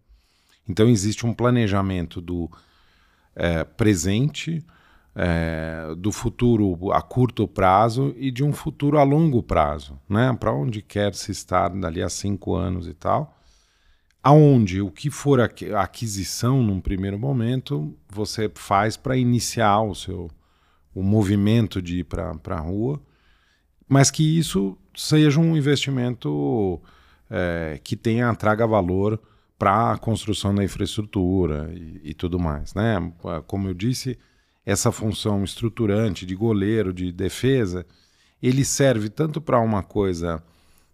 Então, 0.68 0.90
existe 0.90 1.26
um 1.26 1.34
planejamento 1.34 2.20
do 2.20 2.52
é, 3.38 3.64
presente, 3.64 4.62
é, 5.16 5.96
do 5.98 6.12
futuro 6.12 6.92
a 6.92 7.02
curto 7.02 7.48
prazo 7.48 8.14
e 8.18 8.30
de 8.32 8.44
um 8.44 8.52
futuro 8.52 9.00
a 9.00 9.04
longo 9.04 9.42
prazo, 9.42 10.00
né? 10.10 10.36
Para 10.38 10.52
onde 10.52 10.82
quer 10.82 11.14
se 11.16 11.32
estar 11.32 11.70
dali 11.70 12.02
a 12.02 12.10
cinco 12.10 12.56
anos 12.56 12.88
e 12.88 12.94
tal 12.94 13.38
aonde 14.28 14.82
o 14.82 14.92
que 14.92 15.10
for 15.10 15.40
a 15.40 15.50
aquisição 15.82 16.62
num 16.62 16.82
primeiro 16.82 17.18
momento 17.18 17.98
você 18.10 18.52
faz 18.54 18.98
para 18.98 19.16
iniciar 19.16 19.82
o 19.82 19.96
seu 19.96 20.30
o 20.94 21.02
movimento 21.02 21.82
de 21.82 22.00
ir 22.00 22.04
para 22.04 22.36
a 22.50 22.60
rua, 22.60 23.00
mas 23.88 24.12
que 24.12 24.38
isso 24.38 24.76
seja 24.94 25.40
um 25.40 25.56
investimento 25.56 26.82
é, 27.30 27.80
que 27.82 27.96
tenha 27.96 28.34
traga 28.36 28.68
valor 28.68 29.18
para 29.58 29.94
a 29.94 29.98
construção 29.98 30.54
da 30.54 30.64
infraestrutura 30.64 31.72
e, 31.74 32.12
e, 32.12 32.14
tudo 32.14 32.40
mais, 32.40 32.74
né? 32.74 33.12
Como 33.48 33.68
eu 33.68 33.74
disse, 33.74 34.18
essa 34.66 34.92
função 34.92 35.44
estruturante 35.44 36.26
de 36.26 36.36
goleiro, 36.36 36.94
de 36.94 37.12
defesa, 37.12 37.86
ele 38.42 38.64
serve 38.64 39.10
tanto 39.10 39.42
para 39.42 39.60
uma 39.60 39.82
coisa 39.82 40.44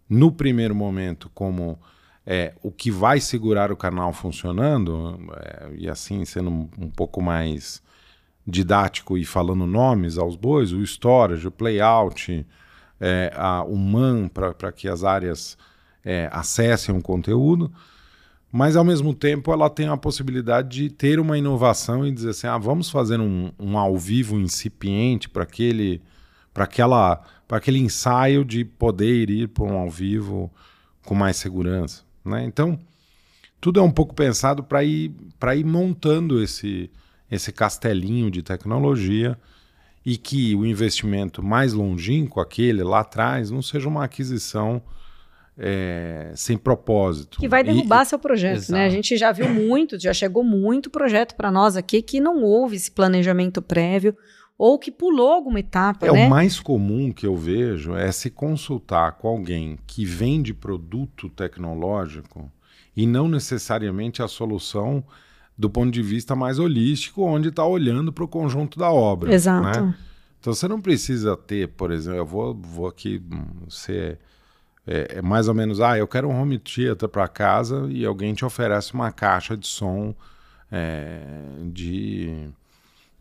no 0.08 0.32
primeiro 0.32 0.74
momento 0.74 1.30
como 1.34 1.78
é, 2.26 2.54
o 2.62 2.70
que 2.70 2.90
vai 2.90 3.20
segurar 3.20 3.70
o 3.70 3.76
canal 3.76 4.12
funcionando, 4.12 5.18
é, 5.36 5.70
e 5.76 5.88
assim 5.88 6.24
sendo 6.24 6.50
um, 6.50 6.90
pouco 6.90 7.20
mais 7.20 7.82
didático 8.46 9.18
e 9.18 9.24
falando 9.24 9.66
nomes 9.66 10.18
aos 10.18 10.36
bois, 10.36 10.72
o 10.72 10.82
storage, 10.82 11.46
o 11.46 11.50
playout, 11.50 12.46
é, 13.00 13.32
a, 13.34 13.62
o 13.64 13.76
man 13.76 14.28
para 14.28 14.72
que 14.72 14.88
as 14.88 15.04
áreas 15.04 15.58
é, 16.04 16.28
acessem 16.32 16.96
o 16.96 17.02
conteúdo, 17.02 17.72
mas 18.56 18.76
ao 18.76 18.84
mesmo 18.84 19.12
tempo 19.12 19.52
ela 19.52 19.68
tem 19.68 19.88
a 19.88 19.96
possibilidade 19.96 20.68
de 20.68 20.88
ter 20.88 21.18
uma 21.18 21.36
inovação 21.36 22.06
e 22.06 22.12
dizer 22.12 22.30
assim, 22.30 22.46
ah, 22.46 22.56
vamos 22.56 22.88
fazer 22.88 23.18
um, 23.18 23.50
um 23.58 23.76
ao 23.76 23.98
vivo 23.98 24.38
incipiente 24.38 25.28
para 25.28 25.42
aquele 25.42 26.00
para 26.52 26.62
aquela 26.62 27.20
para 27.48 27.56
aquele 27.56 27.80
ensaio 27.80 28.44
de 28.44 28.64
poder 28.64 29.28
ir 29.28 29.48
para 29.48 29.64
um 29.64 29.76
ao 29.76 29.90
vivo 29.90 30.52
com 31.04 31.16
mais 31.16 31.36
segurança. 31.36 32.04
Né? 32.24 32.44
Então, 32.44 32.78
tudo 33.60 33.80
é 33.80 33.82
um 33.82 33.90
pouco 33.90 34.14
pensado 34.14 34.62
para 34.62 34.84
ir, 34.84 35.10
ir 35.56 35.64
montando 35.64 36.40
esse, 36.40 36.88
esse 37.28 37.50
castelinho 37.50 38.30
de 38.30 38.40
tecnologia 38.40 39.36
e 40.06 40.16
que 40.16 40.54
o 40.54 40.64
investimento 40.64 41.42
mais 41.42 41.72
longínquo, 41.72 42.38
aquele 42.38 42.84
lá 42.84 43.00
atrás, 43.00 43.50
não 43.50 43.62
seja 43.62 43.88
uma 43.88 44.04
aquisição 44.04 44.80
é, 45.56 46.32
sem 46.34 46.56
propósito. 46.56 47.38
Que 47.38 47.48
vai 47.48 47.62
derrubar 47.62 48.02
e, 48.02 48.06
seu 48.06 48.18
projeto, 48.18 48.70
né? 48.70 48.86
A 48.86 48.90
gente 48.90 49.16
já 49.16 49.32
viu 49.32 49.48
muito, 49.48 49.98
já 49.98 50.12
chegou 50.12 50.42
muito 50.42 50.90
projeto 50.90 51.34
para 51.34 51.50
nós 51.50 51.76
aqui 51.76 52.02
que 52.02 52.20
não 52.20 52.42
houve 52.42 52.76
esse 52.76 52.90
planejamento 52.90 53.62
prévio 53.62 54.16
ou 54.58 54.78
que 54.78 54.90
pulou 54.90 55.32
alguma 55.32 55.60
etapa. 55.60 56.06
É 56.06 56.12
né? 56.12 56.26
o 56.26 56.30
mais 56.30 56.60
comum 56.60 57.12
que 57.12 57.26
eu 57.26 57.36
vejo 57.36 57.94
é 57.94 58.10
se 58.12 58.30
consultar 58.30 59.12
com 59.12 59.28
alguém 59.28 59.78
que 59.86 60.04
vende 60.04 60.54
produto 60.54 61.28
tecnológico 61.28 62.50
e 62.96 63.06
não 63.06 63.28
necessariamente 63.28 64.22
a 64.22 64.28
solução 64.28 65.04
do 65.56 65.70
ponto 65.70 65.92
de 65.92 66.02
vista 66.02 66.34
mais 66.34 66.58
holístico, 66.58 67.22
onde 67.22 67.48
está 67.48 67.64
olhando 67.64 68.12
para 68.12 68.24
o 68.24 68.28
conjunto 68.28 68.78
da 68.78 68.90
obra. 68.90 69.32
Exato. 69.32 69.84
Né? 69.84 69.94
Então 70.40 70.52
você 70.52 70.66
não 70.68 70.80
precisa 70.80 71.36
ter, 71.36 71.68
por 71.68 71.90
exemplo, 71.90 72.18
eu 72.18 72.26
vou, 72.26 72.54
vou 72.54 72.86
aqui 72.86 73.22
ser 73.68 74.18
é, 74.86 75.16
é, 75.16 75.22
mais 75.22 75.48
ou 75.48 75.54
menos, 75.54 75.80
ah, 75.80 75.96
eu 75.96 76.06
quero 76.06 76.28
um 76.28 76.40
home 76.40 76.58
theater 76.58 77.08
para 77.08 77.26
casa 77.26 77.86
e 77.90 78.04
alguém 78.04 78.34
te 78.34 78.44
oferece 78.44 78.92
uma 78.92 79.10
caixa 79.10 79.56
de 79.56 79.66
som 79.66 80.14
é, 80.70 81.20
de 81.72 82.50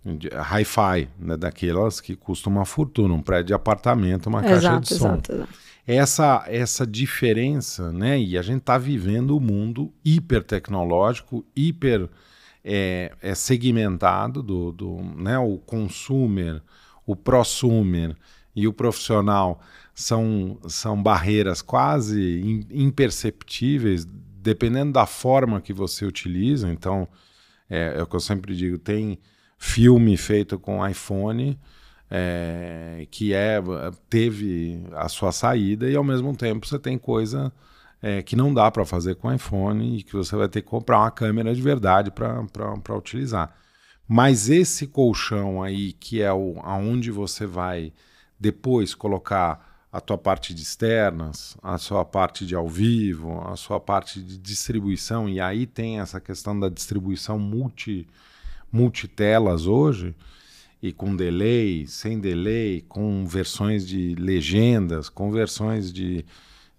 hi-fi, 0.06 1.08
né, 1.17 1.38
daquelas 1.38 2.02
que 2.02 2.15
custam 2.15 2.52
uma 2.52 2.65
fortuna, 2.65 3.13
um 3.13 3.21
prédio 3.21 3.47
de 3.47 3.54
apartamento, 3.54 4.28
uma 4.28 4.39
exato, 4.39 4.62
caixa 4.62 4.80
de 4.80 4.88
som. 4.89 5.08
Exato, 5.08 5.34
exato. 5.34 5.49
Essa, 5.86 6.45
essa 6.47 6.88
diferença, 6.88 7.91
né, 7.91 8.19
e 8.19 8.38
a 8.38 8.41
gente 8.41 8.60
está 8.60 8.78
vivendo 8.78 9.32
o 9.32 9.38
um 9.38 9.39
mundo 9.39 9.93
hiper 10.04 10.43
tecnológico, 10.43 11.45
hiper 11.56 12.10
é, 12.63 13.12
é 13.21 13.36
segmentado, 13.36 14.43
do, 14.43 14.71
do, 14.71 14.97
né, 15.15 15.38
o 15.38 15.58
consumer, 15.58 16.62
o 17.06 17.15
prosumer 17.15 18.15
e 18.56 18.67
o 18.67 18.73
profissional 18.73 19.62
são, 19.93 20.58
são 20.67 21.01
barreiras 21.01 21.62
quase 21.62 22.65
imperceptíveis, 22.71 24.06
dependendo 24.06 24.93
da 24.93 25.06
forma 25.06 25.62
que 25.62 25.73
você 25.73 26.06
utiliza. 26.06 26.69
Então, 26.69 27.08
é, 27.69 27.95
é 27.97 28.03
o 28.03 28.08
que 28.08 28.15
eu 28.15 28.19
sempre 28.19 28.56
digo, 28.56 28.77
tem 28.77 29.19
filme 29.58 30.17
feito 30.17 30.60
com 30.60 30.86
iPhone, 30.86 31.60
é, 32.10 33.08
que 33.10 33.34
é 33.34 33.62
teve 34.10 34.84
a 34.93 35.08
sua 35.08 35.32
saída 35.32 35.89
e 35.89 35.95
ao 35.95 36.03
mesmo 36.03 36.36
tempo 36.36 36.67
você 36.67 36.77
tem 36.77 36.97
coisa 36.97 37.51
é, 38.01 38.21
que 38.21 38.36
não 38.36 38.53
dá 38.53 38.69
para 38.69 38.86
fazer 38.86 39.15
com 39.15 39.34
iPhone 39.34 39.97
e 39.97 40.03
que 40.03 40.13
você 40.13 40.36
vai 40.36 40.49
ter 40.49 40.62
que 40.62 40.67
comprar 40.67 40.99
uma 40.99 41.12
câmera 41.12 41.56
de 41.56 41.62
verdade 41.62 42.12
para 42.12 42.95
utilizar. 42.97 43.56
Mas 44.08 44.49
esse 44.49 44.86
colchão 44.88 45.63
aí, 45.63 45.93
que 45.93 46.21
é 46.21 46.32
o, 46.32 46.60
aonde 46.62 47.10
você 47.10 47.45
vai 47.45 47.93
depois 48.38 48.93
colocar 48.93 49.73
a 49.93 50.01
tua 50.01 50.17
parte 50.17 50.56
de 50.56 50.63
externas, 50.63 51.56
a 51.62 51.77
sua 51.77 52.03
parte 52.03 52.47
de 52.47 52.56
ao 52.56 52.67
vivo, 52.67 53.39
a 53.47 53.56
sua 53.56 53.79
parte 53.79 54.19
de 54.19 54.39
distribuição, 54.39 55.29
e 55.29 55.39
aí 55.39 55.67
tem 55.67 55.99
essa 55.99 56.19
questão 56.19 56.60
da 56.60 56.67
distribuição 56.67 57.38
multi 57.38 58.08
multitelas 58.71 59.67
hoje, 59.67 60.15
e 60.82 60.91
com 60.91 61.15
delay, 61.15 61.86
sem 61.86 62.19
delay, 62.19 62.84
com 62.89 63.23
versões 63.27 63.88
de 63.88 64.15
legendas, 64.15 65.10
com 65.10 65.32
versões 65.32 65.93
de, 65.93 66.25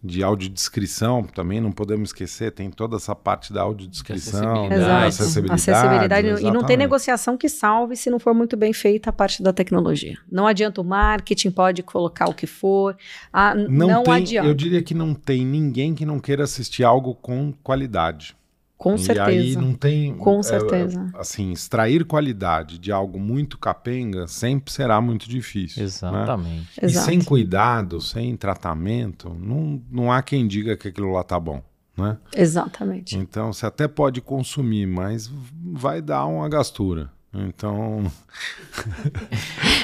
de 0.05 0.23
audiodescrição, 0.23 1.23
também 1.23 1.63
não 1.63 1.73
podemos 1.73 2.11
esquecer, 2.11 2.53
tem 2.53 2.71
toda 2.71 2.97
essa 2.97 3.15
parte 3.15 3.55
da 3.55 3.63
audiodescrição, 3.63 4.69
da 4.69 5.07
acessibilidade. 5.07 5.71
acessibilidade 5.71 6.45
e 6.45 6.51
não 6.51 6.63
tem 6.63 6.77
negociação 6.77 7.39
que 7.39 7.49
salve 7.49 7.97
se 7.97 8.11
não 8.11 8.19
for 8.19 8.35
muito 8.35 8.55
bem 8.55 8.75
feita 8.75 9.09
a 9.09 9.13
parte 9.13 9.43
da 9.43 9.51
tecnologia. 9.51 10.19
Não 10.31 10.47
adianta 10.47 10.83
o 10.83 10.85
marketing, 10.85 11.51
pode 11.51 11.83
colocar 11.83 12.29
o 12.29 12.35
que 12.35 12.47
for, 12.47 12.95
a, 13.33 13.55
não, 13.55 13.89
não 13.89 14.03
tem, 14.03 14.13
adianta. 14.13 14.47
Eu 14.47 14.55
diria 14.55 14.83
que 14.83 14.93
não 14.93 15.15
tem 15.15 15.47
ninguém 15.47 15.95
que 15.95 16.05
não 16.05 16.21
queira 16.21 16.45
assistir 16.45 16.85
algo 16.85 17.15
com 17.15 17.51
qualidade. 17.63 18.37
Com 18.85 18.97
e 18.97 18.99
certeza. 18.99 19.31
E 19.31 19.39
aí 19.39 19.57
não 19.57 19.73
tem. 19.73 20.15
Com 20.15 20.41
é, 20.41 20.43
certeza. 20.43 21.11
É, 21.15 21.19
assim, 21.19 21.53
extrair 21.53 22.05
qualidade 22.05 22.79
de 22.79 22.93
algo 22.93 23.19
muito 23.19 23.57
capenga 23.57 24.27
sempre 24.27 24.71
será 24.71 25.01
muito 25.01 25.27
difícil. 25.27 25.81
Né? 25.81 25.87
Exatamente. 25.87 26.83
Né? 26.83 26.89
E 26.89 26.91
sem 26.91 27.25
cuidado, 27.25 27.99
sem 28.03 28.37
tratamento, 28.37 29.35
não, 29.41 29.81
não 29.91 30.13
há 30.13 30.21
quem 30.21 30.47
diga 30.47 30.77
que 30.77 30.89
aquilo 30.89 31.11
lá 31.13 31.25
tá 31.25 31.41
bom. 31.41 31.63
Né? 31.97 32.19
Exatamente. 32.37 33.17
Então 33.17 33.55
você 33.55 33.65
até 33.65 33.89
pode 33.89 34.21
consumir, 34.21 34.85
mas 34.85 35.31
vai 35.73 36.03
dar 36.03 36.27
uma 36.27 36.47
gastura. 36.47 37.11
Então. 37.33 38.05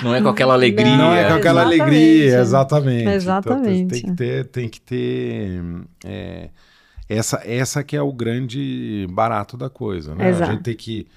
não 0.04 0.14
é 0.14 0.20
com 0.20 0.28
aquela 0.28 0.52
alegria. 0.52 0.94
Não 0.94 1.14
é 1.14 1.26
com 1.26 1.34
aquela 1.36 1.62
exatamente. 1.62 1.80
alegria, 1.80 2.38
exatamente. 2.38 3.08
Exatamente. 3.08 3.80
Então, 3.80 3.88
tem 3.88 4.02
que 4.02 4.16
ter. 4.16 4.44
Tem 4.44 4.68
que 4.68 4.80
ter 4.82 5.62
é, 6.04 6.50
essa, 7.10 7.42
essa 7.44 7.82
que 7.82 7.96
é 7.96 8.02
o 8.02 8.12
grande 8.12 9.06
barato 9.10 9.56
da 9.56 9.68
coisa, 9.68 10.14
né? 10.14 10.28
Exato. 10.28 10.50
A 10.50 10.54
gente 10.54 10.62
tem 10.62 10.76
que 10.76 11.08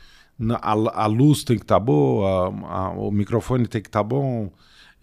a, 0.60 1.04
a 1.04 1.06
luz 1.06 1.44
tem 1.44 1.56
que 1.56 1.64
estar 1.64 1.76
tá 1.76 1.80
boa, 1.80 2.52
a, 2.66 2.90
o 2.90 3.12
microfone 3.12 3.68
tem 3.68 3.82
que 3.82 3.88
estar 3.88 4.00
tá 4.00 4.04
bom. 4.04 4.50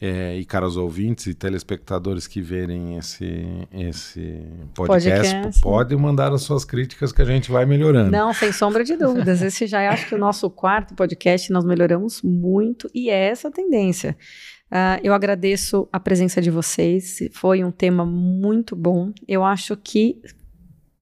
É, 0.02 0.34
e 0.38 0.46
caros 0.46 0.78
ouvintes 0.78 1.26
e 1.26 1.34
telespectadores 1.34 2.26
que 2.26 2.40
verem 2.40 2.96
esse, 2.96 3.68
esse 3.70 4.42
podcast, 4.74 5.34
podcast, 5.34 5.60
podem 5.60 5.98
mandar 5.98 6.32
as 6.32 6.40
suas 6.40 6.64
críticas 6.64 7.12
que 7.12 7.20
a 7.20 7.24
gente 7.26 7.52
vai 7.52 7.66
melhorando. 7.66 8.10
Não, 8.10 8.32
sem 8.32 8.50
sombra 8.50 8.82
de 8.82 8.96
dúvidas. 8.96 9.42
Esse 9.42 9.66
já 9.66 9.82
é, 9.82 9.88
acho 9.88 10.08
que 10.08 10.14
o 10.14 10.18
nosso 10.18 10.48
quarto 10.48 10.94
podcast, 10.94 11.52
nós 11.52 11.66
melhoramos 11.66 12.22
muito 12.22 12.88
e 12.94 13.10
é 13.10 13.28
essa 13.28 13.48
a 13.48 13.50
tendência. 13.50 14.16
Uh, 14.72 15.04
eu 15.04 15.12
agradeço 15.12 15.86
a 15.92 16.00
presença 16.00 16.40
de 16.40 16.50
vocês, 16.50 17.18
foi 17.32 17.62
um 17.62 17.70
tema 17.70 18.06
muito 18.06 18.74
bom. 18.74 19.12
Eu 19.28 19.44
acho 19.44 19.76
que 19.76 20.22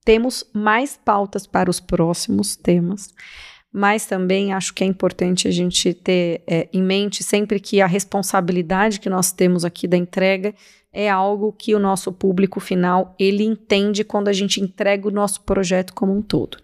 temos 0.08 0.42
mais 0.54 0.96
pautas 0.96 1.46
para 1.46 1.68
os 1.68 1.80
próximos 1.80 2.56
temas 2.56 3.12
mas 3.70 4.06
também 4.06 4.54
acho 4.54 4.72
que 4.72 4.82
é 4.82 4.86
importante 4.86 5.46
a 5.46 5.50
gente 5.50 5.92
ter 5.92 6.42
é, 6.46 6.66
em 6.72 6.82
mente 6.82 7.22
sempre 7.22 7.60
que 7.60 7.82
a 7.82 7.86
responsabilidade 7.86 9.00
que 9.00 9.10
nós 9.10 9.32
temos 9.32 9.66
aqui 9.66 9.86
da 9.86 9.98
entrega 9.98 10.54
é 10.90 11.10
algo 11.10 11.52
que 11.52 11.74
o 11.74 11.78
nosso 11.78 12.10
público 12.10 12.58
final 12.58 13.14
ele 13.18 13.44
entende 13.44 14.02
quando 14.02 14.28
a 14.28 14.32
gente 14.32 14.62
entrega 14.62 15.06
o 15.06 15.10
nosso 15.10 15.42
projeto 15.42 15.92
como 15.92 16.16
um 16.16 16.22
todo. 16.22 16.56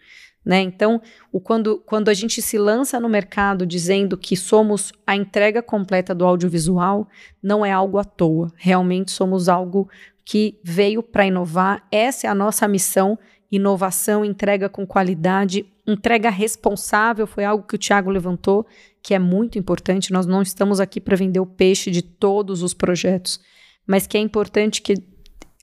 Né? 0.43 0.63
Então, 0.63 1.01
o, 1.31 1.39
quando, 1.39 1.83
quando 1.85 2.09
a 2.09 2.15
gente 2.15 2.41
se 2.41 2.57
lança 2.57 2.99
no 2.99 3.11
mercado 3.11 3.67
dizendo 3.67 4.17
que 4.17 4.37
somos 4.37 4.91
a 5.07 5.15
entrega 5.15 5.63
completa 5.63 6.15
do 6.15 6.25
audiovisual, 6.25 7.07
não 7.43 7.65
é 7.65 7.71
algo 7.71 7.99
à 7.99 8.05
toa. 8.05 8.51
Realmente 8.57 9.11
somos 9.11 9.49
algo 9.49 9.87
que 10.25 10.59
veio 10.65 11.03
para 11.03 11.27
inovar. 11.27 11.87
Essa 11.93 12.27
é 12.27 12.31
a 12.31 12.35
nossa 12.35 12.67
missão 12.67 13.19
inovação, 13.51 14.25
entrega 14.25 14.69
com 14.69 14.87
qualidade, 14.87 15.67
entrega 15.87 16.31
responsável, 16.31 17.27
foi 17.27 17.45
algo 17.45 17.67
que 17.67 17.75
o 17.75 17.79
Tiago 17.79 18.11
levantou, 18.11 18.67
que 19.03 19.15
é 19.15 19.19
muito 19.19 19.59
importante. 19.59 20.13
Nós 20.13 20.27
não 20.27 20.43
estamos 20.43 20.81
aqui 20.81 21.01
para 21.01 21.17
vender 21.17 21.41
o 21.41 21.47
peixe 21.47 21.91
de 21.91 22.03
todos 22.03 22.63
os 22.63 22.75
projetos, 22.75 23.41
mas 23.87 24.07
que 24.07 24.17
é 24.17 24.21
importante 24.21 24.81
que 24.81 24.95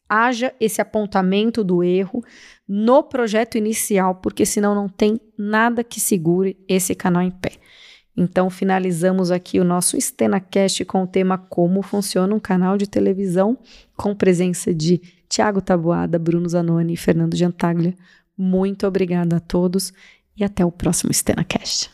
haja 0.08 0.54
esse 0.60 0.82
apontamento 0.82 1.64
do 1.64 1.82
erro 1.82 2.24
no 2.68 3.02
projeto 3.02 3.58
inicial, 3.58 4.16
porque 4.16 4.46
senão 4.46 4.76
não 4.76 4.90
tem 4.90 5.20
nada 5.38 5.84
que 5.84 6.00
segure 6.00 6.58
esse 6.68 6.94
canal 6.94 7.24
em 7.24 7.32
pé. 7.32 7.54
Então, 8.16 8.50
finalizamos 8.50 9.32
aqui 9.32 9.60
o 9.60 9.64
nosso 9.64 9.98
StenaCast 9.98 10.84
com 10.84 11.04
o 11.04 11.08
tema 11.08 11.38
Como 11.38 11.82
funciona 11.82 12.36
um 12.36 12.40
canal 12.40 12.78
de 12.78 12.88
televisão, 12.88 13.58
com 13.96 14.14
presença 14.14 14.74
de 14.74 15.02
Tiago 15.32 15.62
Taboada, 15.62 16.20
Bruno 16.20 16.48
Zanoni 16.50 16.94
e 16.94 16.98
Fernando 16.98 17.38
Gentaglia. 17.38 17.96
Muito 18.38 18.86
obrigada 18.86 19.38
a 19.38 19.40
todos 19.40 19.94
e 20.36 20.44
até 20.44 20.66
o 20.66 20.72
próximo 20.72 21.14
StenaCast. 21.14 21.90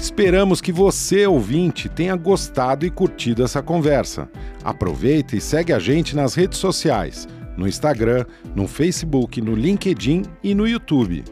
Esperamos 0.00 0.62
que 0.62 0.72
você, 0.72 1.26
ouvinte, 1.26 1.86
tenha 1.86 2.16
gostado 2.16 2.86
e 2.86 2.90
curtido 2.90 3.44
essa 3.44 3.62
conversa. 3.62 4.30
Aproveita 4.64 5.36
e 5.36 5.40
segue 5.40 5.74
a 5.74 5.78
gente 5.78 6.16
nas 6.16 6.34
redes 6.34 6.58
sociais, 6.58 7.28
no 7.58 7.68
Instagram, 7.68 8.24
no 8.54 8.66
Facebook, 8.66 9.40
no 9.42 9.54
LinkedIn 9.54 10.22
e 10.42 10.54
no 10.54 10.66
YouTube. 10.66 11.24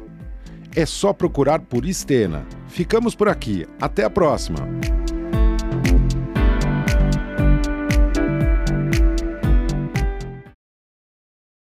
É 0.76 0.84
só 0.84 1.14
procurar 1.14 1.61
por 1.61 1.86
Estena. 1.86 2.46
Ficamos 2.68 3.14
por 3.14 3.30
aqui. 3.30 3.66
Até 3.80 4.05
a 4.05 4.11
próxima! 4.11 4.59